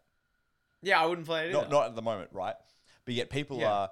Yeah, 0.84 1.02
I 1.02 1.08
wouldn't 1.08 1.26
play 1.26 1.50
it. 1.50 1.54
Not 1.54 1.64
either. 1.64 1.72
not 1.72 1.86
at 1.88 1.96
the 1.96 2.02
moment, 2.04 2.30
right? 2.34 2.56
But 3.06 3.16
yet 3.16 3.30
people 3.32 3.60
Yeah. 3.60 3.72
are 3.72 3.90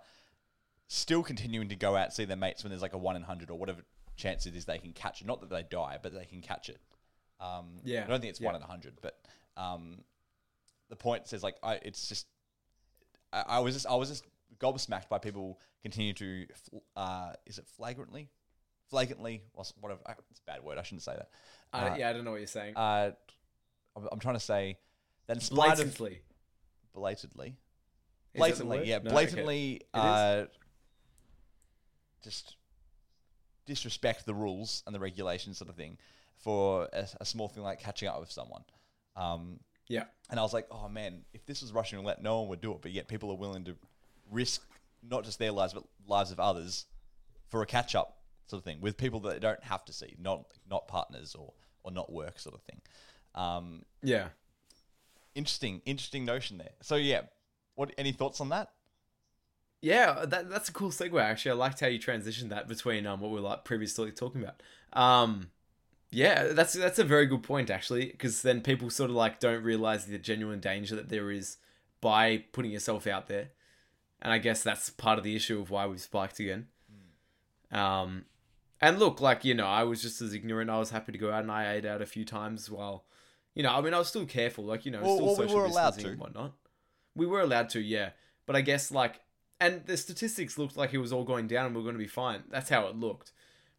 still 0.87 1.23
continuing 1.23 1.69
to 1.69 1.75
go 1.75 1.95
out 1.95 2.05
and 2.05 2.13
see 2.13 2.25
their 2.25 2.37
mates 2.37 2.63
when 2.63 2.69
there's 2.69 2.81
like 2.81 2.93
a 2.93 2.97
one 2.97 3.15
in 3.15 3.23
hundred 3.23 3.49
or 3.49 3.57
whatever 3.57 3.81
chance 4.17 4.45
it 4.45 4.55
is 4.55 4.65
they 4.65 4.77
can 4.77 4.91
catch 4.91 5.21
it. 5.21 5.27
Not 5.27 5.39
that 5.41 5.49
they 5.49 5.63
die, 5.63 5.97
but 6.03 6.13
they 6.13 6.25
can 6.25 6.41
catch 6.41 6.69
it. 6.69 6.79
Um, 7.39 7.79
Yeah, 7.83 8.03
I 8.03 8.07
don't 8.07 8.19
think 8.19 8.29
it's 8.31 8.41
one 8.41 8.55
in 8.55 8.61
a 8.61 8.67
hundred, 8.67 8.99
but 9.01 9.17
um, 9.57 10.03
the 10.89 10.95
point 10.95 11.27
says 11.27 11.41
like 11.41 11.55
I, 11.63 11.75
it's 11.75 12.07
just 12.07 12.27
I, 13.33 13.43
I 13.47 13.59
was 13.59 13.73
just 13.73 13.87
I 13.87 13.95
was 13.95 14.09
just 14.09 14.25
gobsmacked 14.59 15.09
by 15.09 15.17
people 15.17 15.59
continue 15.81 16.13
to 16.13 16.45
uh, 16.95 17.33
is 17.45 17.57
it 17.57 17.65
flagrantly, 17.77 18.29
flagrantly, 18.89 19.43
whatever. 19.79 19.99
It's 20.29 20.39
a 20.39 20.43
bad 20.51 20.63
word. 20.63 20.77
I 20.77 20.83
shouldn't 20.83 21.03
say 21.03 21.13
that. 21.15 21.29
I, 21.73 21.89
Uh, 21.89 21.95
yeah, 21.97 22.09
I 22.09 22.13
don't 22.13 22.23
know 22.25 22.31
what 22.31 22.39
you're 22.41 22.47
saying. 22.47 22.75
Uh, 22.75 23.11
I'm, 23.95 24.07
I'm 24.11 24.19
trying 24.19 24.35
to 24.35 24.39
say 24.39 24.77
that 25.27 25.37
in 25.37 25.41
spite 25.41 25.71
of 25.71 25.77
Blatantly. 25.77 26.21
blatantly, 26.93 27.47
Is 27.47 27.53
that 27.53 28.57
the 28.57 28.65
blatantly, 28.65 28.89
yeah, 28.89 28.99
No, 28.99 29.11
blatantly, 29.11 29.73
is? 29.75 29.81
uh, 29.93 30.45
just 32.23 32.55
disrespect 33.65 34.25
the 34.25 34.33
rules 34.33 34.83
and 34.85 34.93
the 34.95 34.99
regulations, 34.99 35.57
sort 35.57 35.69
of 35.69 35.75
thing, 35.75 35.97
for 36.37 36.87
a, 36.93 37.07
a 37.19 37.25
small 37.25 37.47
thing 37.47 37.63
like 37.63 37.79
catching 37.79 38.07
up 38.07 38.19
with 38.19 38.31
someone. 38.31 38.63
Um, 39.15 39.59
Yeah. 39.87 40.05
and 40.29 40.39
I 40.39 40.43
was 40.43 40.53
like, 40.53 40.67
oh 40.71 40.87
man, 40.89 41.23
if 41.33 41.45
this 41.45 41.61
was 41.61 41.71
Russian 41.71 41.99
roulette, 41.99 42.21
no 42.21 42.39
one 42.41 42.49
would 42.49 42.61
do 42.61 42.71
it. 42.73 42.81
But 42.81 42.91
yet 42.91 43.07
people 43.07 43.31
are 43.31 43.37
willing 43.37 43.63
to 43.65 43.75
risk 44.31 44.61
not 45.07 45.23
just 45.23 45.37
their 45.39 45.51
lives, 45.51 45.73
but 45.73 45.83
lives 46.07 46.31
of 46.31 46.39
others 46.39 46.85
for 47.49 47.61
a 47.61 47.65
catch 47.65 47.93
up 47.95 48.17
sort 48.47 48.59
of 48.59 48.63
thing 48.63 48.81
with 48.81 48.97
people 48.97 49.19
that 49.21 49.33
they 49.33 49.39
don't 49.39 49.63
have 49.63 49.85
to 49.85 49.93
see, 49.93 50.15
not 50.19 50.45
not 50.69 50.87
partners 50.87 51.35
or 51.35 51.53
or 51.83 51.91
not 51.91 52.11
work 52.11 52.39
sort 52.39 52.55
of 52.55 52.61
thing. 52.61 52.81
Um, 53.35 53.83
Yeah. 54.03 54.29
interesting, 55.35 55.81
interesting 55.85 56.25
notion 56.25 56.57
there. 56.57 56.71
So 56.81 56.95
yeah, 56.95 57.21
what 57.75 57.93
any 57.97 58.11
thoughts 58.11 58.41
on 58.41 58.49
that? 58.49 58.69
Yeah, 59.81 60.25
that, 60.25 60.49
that's 60.49 60.69
a 60.69 60.73
cool 60.73 60.91
segue. 60.91 61.19
Actually, 61.19 61.51
I 61.51 61.55
liked 61.55 61.79
how 61.79 61.87
you 61.87 61.97
transitioned 61.97 62.49
that 62.49 62.67
between 62.67 63.07
um, 63.07 63.19
what 63.19 63.29
we 63.31 63.35
were 63.35 63.41
like 63.41 63.65
previously 63.65 64.11
talking 64.11 64.43
about. 64.43 64.61
Um, 64.93 65.49
yeah, 66.11 66.49
that's 66.49 66.73
that's 66.73 66.99
a 66.99 67.03
very 67.03 67.25
good 67.25 67.41
point 67.41 67.69
actually, 67.71 68.07
because 68.07 68.41
then 68.43 68.61
people 68.61 68.89
sort 68.89 69.09
of 69.09 69.15
like 69.15 69.39
don't 69.39 69.63
realize 69.63 70.05
the 70.05 70.19
genuine 70.19 70.59
danger 70.59 70.95
that 70.95 71.09
there 71.09 71.31
is 71.31 71.57
by 71.99 72.43
putting 72.51 72.71
yourself 72.71 73.07
out 73.07 73.27
there, 73.27 73.49
and 74.21 74.31
I 74.31 74.37
guess 74.37 74.63
that's 74.63 74.89
part 74.89 75.17
of 75.17 75.23
the 75.23 75.35
issue 75.35 75.59
of 75.59 75.69
why 75.69 75.85
we've 75.87 76.01
spiked 76.01 76.39
again. 76.39 76.67
Um, 77.71 78.25
and 78.81 78.99
look, 78.99 79.21
like 79.21 79.45
you 79.45 79.53
know, 79.53 79.67
I 79.67 79.83
was 79.83 80.01
just 80.01 80.21
as 80.21 80.33
ignorant. 80.33 80.69
I 80.69 80.79
was 80.79 80.89
happy 80.89 81.11
to 81.11 81.17
go 81.17 81.31
out 81.31 81.43
and 81.43 81.51
I 81.51 81.73
ate 81.73 81.85
out 81.85 82.01
a 82.01 82.05
few 82.05 82.25
times 82.25 82.69
while, 82.69 83.05
you 83.53 83.63
know, 83.63 83.69
I 83.71 83.81
mean, 83.81 83.93
I 83.93 83.99
was 83.99 84.07
still 84.07 84.25
careful, 84.25 84.65
like 84.65 84.85
you 84.85 84.91
know, 84.91 85.01
Well, 85.01 85.15
still 85.15 85.25
well, 85.27 85.35
we 85.37 85.43
social 85.43 85.57
were 85.59 85.65
allowed 85.65 85.85
distancing 85.91 86.03
to. 86.05 86.11
and 86.11 86.19
whatnot. 86.19 86.53
We 87.15 87.25
were 87.25 87.41
allowed 87.41 87.69
to, 87.69 87.79
yeah. 87.79 88.11
But 88.45 88.55
I 88.55 88.61
guess 88.61 88.91
like, 88.91 89.19
and 89.59 89.85
the 89.85 89.95
statistics 89.97 90.57
looked 90.57 90.75
like 90.75 90.93
it 90.93 90.97
was 90.97 91.13
all 91.13 91.23
going 91.23 91.47
down 91.47 91.67
and 91.67 91.75
we 91.75 91.81
are 91.81 91.83
going 91.83 91.95
to 91.95 91.99
be 91.99 92.07
fine. 92.07 92.43
That's 92.49 92.69
how 92.69 92.87
it 92.87 92.95
looked. 92.95 93.31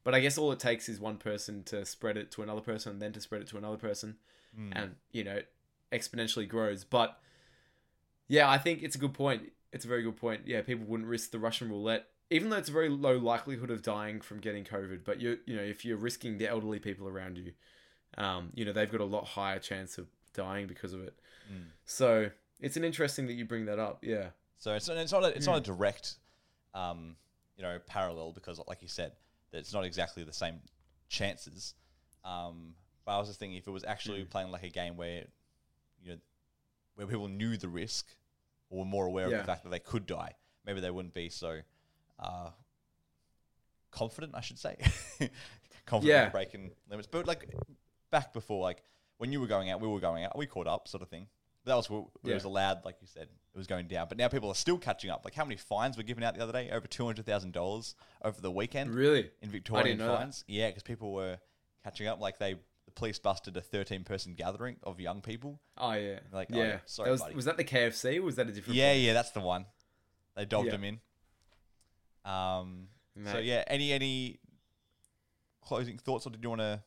But 0.05 0.15
I 0.15 0.21
guess 0.21 0.39
all 0.39 0.51
it 0.53 0.59
takes 0.61 0.89
is 0.89 0.99
one 1.01 1.17
person 1.17 1.63
to 1.65 1.85
spread 1.85 2.17
it 2.17 2.31
to 2.33 2.43
another 2.43 2.61
person, 2.61 2.93
and 2.93 3.03
then 3.03 3.13
to 3.13 3.21
spread 3.21 3.41
it 3.43 3.49
to 3.49 3.59
another 3.59 3.77
person, 3.77 4.17
and 4.73 4.97
you 5.13 5.25
know, 5.25 5.41
exponentially 5.93 6.49
grows. 6.49 6.85
But 6.85 7.19
yeah, 8.29 8.51
I 8.51 8.59
think 8.59 8.83
it's 8.83 8.97
a 8.97 8.99
good 8.99 9.15
point. 9.15 9.53
It's 9.73 9.85
a 9.85 9.89
very 9.89 10.03
good 10.03 10.17
point. 10.17 10.43
Yeah, 10.47 10.61
people 10.63 10.85
wouldn't 10.87 11.09
risk 11.09 11.31
the 11.31 11.39
Russian 11.39 11.71
roulette, 11.71 12.07
even 12.31 12.51
though 12.51 12.57
it's 12.57 12.69
a 12.69 12.73
very 12.73 12.89
low 12.89 13.17
likelihood 13.17 13.71
of 13.71 13.83
dying 13.83 14.21
from 14.21 14.39
getting 14.39 14.65
COVID. 14.65 15.05
But 15.05 15.21
you, 15.21 15.39
you 15.47 15.57
know, 15.57 15.63
if 15.63 15.85
you're 15.85 15.97
risking 15.97 16.39
the 16.39 16.49
elderly 16.49 16.79
people 16.79 17.09
around 17.09 17.39
you, 17.39 17.53
um, 18.19 18.51
you 18.55 18.65
know, 18.65 18.73
they've 18.73 18.91
got 18.91 19.01
a 19.01 19.05
lot 19.07 19.25
higher 19.25 19.59
chance 19.59 19.97
of 19.97 20.07
dying 20.35 20.67
because 20.67 20.93
of 20.93 21.03
it. 21.03 21.15
Mm. 21.51 21.65
So 21.87 22.31
it's 22.61 22.77
an 22.77 22.85
interesting 22.85 23.27
that 23.27 23.33
you 23.33 23.47
bring 23.47 23.65
that 23.67 23.79
up. 23.79 24.01
Yeah. 24.03 24.29
So 24.59 24.75
it's, 24.75 24.89
it's 24.89 25.13
not 25.13 25.25
a, 25.25 25.29
it's 25.29 25.47
not 25.47 25.59
a 25.59 25.61
direct, 25.61 26.17
um, 26.75 27.17
you 27.57 27.63
know, 27.63 27.79
parallel 27.87 28.33
because, 28.33 28.61
like 28.69 28.83
you 28.83 28.89
said, 28.89 29.13
that 29.51 29.59
it's 29.59 29.73
not 29.73 29.85
exactly 29.85 30.23
the 30.23 30.33
same 30.33 30.61
chances. 31.09 31.75
Um, 32.25 32.75
but 33.05 33.17
I 33.17 33.19
was 33.19 33.29
just 33.29 33.41
thinking 33.41 33.57
if 33.57 33.67
it 33.67 33.73
was 33.73 33.85
actually 33.85 34.23
playing 34.25 34.51
like 34.51 34.63
a 34.63 34.69
game 34.69 34.97
where, 34.97 35.25
you 36.03 36.13
know, 36.13 36.19
where 36.95 37.07
people 37.07 37.29
knew 37.29 37.57
the 37.57 37.69
risk 37.69 38.07
or 38.73 38.81
were 38.81 38.85
more 38.85 39.07
aware 39.07 39.27
of 39.27 39.31
the 39.33 39.45
fact 39.45 39.63
that 39.65 39.71
they 39.71 39.79
could 39.79 40.07
die, 40.07 40.33
maybe 40.67 40.81
they 40.81 40.91
wouldn't 40.91 41.15
be 41.15 41.29
so 41.29 41.61
uh, 42.19 42.51
confident. 43.91 44.33
I 44.35 44.41
should 44.41 44.59
say, 44.59 44.77
confident 45.87 46.05
Yeah. 46.05 46.27
in 46.27 46.33
breaking 46.33 46.71
limits. 46.91 47.09
But 47.11 47.27
like 47.27 47.55
back 48.11 48.33
before, 48.33 48.63
like 48.63 48.83
when 49.19 49.33
you 49.33 49.41
were 49.41 49.47
going 49.47 49.71
out, 49.71 49.81
we 49.81 49.89
were 49.89 50.01
going 50.01 50.25
out, 50.25 50.37
we 50.37 50.47
caught 50.47 50.67
up, 50.67 50.89
sort 50.89 51.03
of 51.03 51.09
thing. 51.09 51.27
That 51.65 51.77
was 51.77 51.89
what 51.89 52.07
it 52.25 52.35
was 52.35 52.43
allowed, 52.45 52.85
like 52.85 52.97
you 53.01 53.07
said, 53.07 53.29
it 53.55 53.57
was 53.59 53.69
going 53.69 53.87
down. 53.87 54.07
But 54.09 54.19
now 54.19 54.27
people 54.27 54.49
are 54.49 54.55
still 54.55 54.79
catching 54.79 55.11
up. 55.11 55.25
Like 55.25 55.35
how 55.35 55.45
many 55.45 55.57
fines 55.57 55.97
were 55.97 56.03
given 56.03 56.25
out 56.25 56.35
the 56.35 56.43
other 56.43 56.53
day? 56.53 56.71
Over 56.71 56.89
two 56.89 57.05
hundred 57.07 57.25
thousand 57.27 57.53
dollars 57.53 57.95
over 58.25 58.41
the 58.41 58.51
weekend 58.51 58.93
Really? 58.93 59.31
in 59.43 59.49
Victorian 59.51 59.99
know 59.99 60.09
that. 60.09 60.19
fines. 60.19 60.45
Yeah, 60.49 60.69
because 60.69 60.83
people 60.83 61.13
were 61.13 61.39
catching 61.85 62.09
up. 62.09 62.21
Like 62.21 62.39
they, 62.41 62.57
the 62.95 62.99
police 62.99 63.19
busted 63.19 63.57
a 63.57 63.61
thirteen-person 63.61 64.35
gathering 64.35 64.77
of 64.83 65.01
young 65.01 65.21
people. 65.21 65.61
Oh 65.79 65.93
yeah. 65.93 66.21
Like, 66.33 66.49
oh, 66.53 66.57
yeah. 66.57 66.65
yeah, 66.65 66.77
sorry, 66.87 67.07
That 67.09 67.13
was, 67.13 67.21
buddy. 67.23 67.35
was 67.35 67.45
that 67.47 67.57
the 67.57 67.65
KFC? 67.65 68.19
or 68.19 68.23
Was 68.23 68.37
that 68.37 68.49
a 68.49 68.53
different? 68.53 68.77
Yeah, 68.77 68.93
place? 68.93 69.05
yeah, 69.05 69.13
that's 69.15 69.31
the 69.31 69.41
one. 69.41 69.67
They 70.37 70.45
dogged 70.45 70.69
Yeah. 70.69 70.75
him 70.75 70.85
in. 70.85 71.01
Um. 72.25 72.89
So 73.31 73.39
yeah, 73.39 73.65
any 73.67 73.93
any 73.93 74.39
closing 75.61 75.99
thoughts, 75.99 76.27
or 76.27 76.31
did 76.31 76.43
you 76.43 76.49
want 76.51 76.61
to? 76.63 76.83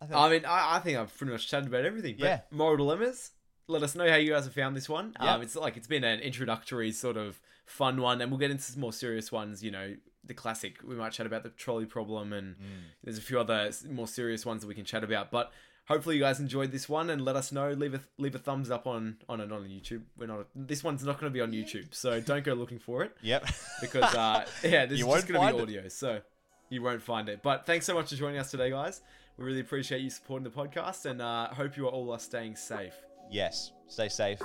I 0.00 0.06
think, 0.06 0.16
I 0.18 0.30
mean, 0.30 0.44
I, 0.46 0.76
I 0.76 0.78
think 0.80 0.96
I've 0.96 1.14
pretty 1.16 1.32
much 1.32 1.48
chatted 1.48 1.68
about 1.68 1.84
everything. 1.84 2.16
But 2.18 2.24
Yeah. 2.24 2.40
Moral 2.50 2.78
dilemmas. 2.78 3.32
Let 3.66 3.82
us 3.82 3.94
know 3.94 4.08
how 4.08 4.16
you 4.16 4.32
guys 4.32 4.44
have 4.44 4.54
found 4.54 4.74
this 4.74 4.88
one. 4.88 5.14
Um, 5.20 5.42
it's 5.42 5.54
like 5.54 5.76
it's 5.76 5.86
been 5.86 6.02
an 6.02 6.20
introductory 6.20 6.90
sort 6.90 7.16
of 7.16 7.40
fun 7.66 8.00
one, 8.00 8.20
and 8.20 8.30
we'll 8.30 8.40
get 8.40 8.50
into 8.50 8.64
some 8.64 8.80
more 8.80 8.92
serious 8.92 9.30
ones. 9.30 9.62
You 9.62 9.70
know, 9.70 9.94
the 10.24 10.34
classic. 10.34 10.76
We 10.86 10.94
might 10.94 11.12
chat 11.12 11.26
about 11.26 11.42
the 11.42 11.50
trolley 11.50 11.86
problem, 11.86 12.32
and 12.32 12.56
Mm. 12.56 12.62
there's 13.04 13.18
a 13.18 13.22
few 13.22 13.40
other 13.40 13.70
more 13.88 14.06
serious 14.08 14.44
ones 14.46 14.62
that 14.62 14.68
we 14.68 14.74
can 14.74 14.84
chat 14.84 15.02
about. 15.04 15.30
But 15.30 15.50
hopefully, 15.86 16.16
you 16.16 16.20
guys 16.22 16.38
enjoyed 16.40 16.70
this 16.72 16.88
one, 16.88 17.10
and 17.10 17.24
let 17.24 17.36
us 17.36 17.50
know. 17.52 17.72
Leave 17.72 17.94
a 17.94 18.00
leave 18.18 18.34
a 18.34 18.38
thumbs 18.38 18.70
up 18.70 18.86
on 18.86 19.16
on 19.28 19.40
it 19.40 19.50
on 19.50 19.62
YouTube. 19.68 20.02
We're 20.18 20.26
not. 20.26 20.46
This 20.54 20.84
one's 20.84 21.04
not 21.04 21.18
going 21.20 21.32
to 21.32 21.34
be 21.34 21.40
on 21.40 21.52
YouTube, 21.52 21.94
so 21.94 22.20
don't 22.20 22.44
go 22.44 22.54
looking 22.54 22.78
for 22.78 23.02
it 23.02 23.16
Yep. 23.22 23.46
because 23.80 24.14
uh, 24.14 24.46
yeah, 24.62 24.86
this 24.86 24.98
You 24.98 25.06
is 25.08 25.14
just 25.14 25.28
going 25.28 25.40
to 25.40 25.46
find 25.46 25.56
be 25.56 25.74
it. 25.74 25.78
audio, 25.78 25.88
so 25.88 26.20
you 26.68 26.82
won't 26.82 27.02
find 27.02 27.28
it. 27.28 27.42
But 27.42 27.66
thanks 27.66 27.86
so 27.86 27.94
much 27.94 28.10
for 28.10 28.16
joining 28.16 28.38
us 28.38 28.50
today, 28.50 28.70
guys. 28.70 29.00
We 29.38 29.44
really 29.46 29.60
appreciate 29.60 30.02
you 30.02 30.10
supporting 30.10 30.44
the 30.44 30.50
podcast, 30.50 31.06
and 31.06 31.22
uh, 31.22 31.48
hope 31.48 31.76
you 31.76 31.86
are 31.86 31.90
all 31.90 32.12
are 32.12 32.18
staying 32.18 32.56
safe. 32.56 32.94
yes. 33.30 33.72
Stay 33.88 34.08
safe. 34.08 34.40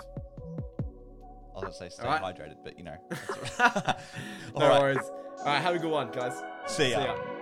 I 1.56 1.60
was 1.60 1.63
gonna 1.63 1.74
say 1.74 1.89
stay 1.89 2.04
right. 2.06 2.22
hydrated, 2.22 2.58
but 2.63 2.78
you 2.78 2.84
know. 2.84 2.98
that's 3.10 3.60
all 3.60 3.72
right. 3.76 3.96
no 4.58 4.68
right. 4.70 4.82
worries. 4.82 5.12
All 5.39 5.46
right, 5.46 5.62
have 5.62 5.76
a 5.76 5.80
good 5.80 5.91
one, 5.91 6.12
guys. 6.12 6.44
See 6.68 6.91
ya. 6.91 7.00
See 7.00 7.06
ya. 7.06 7.35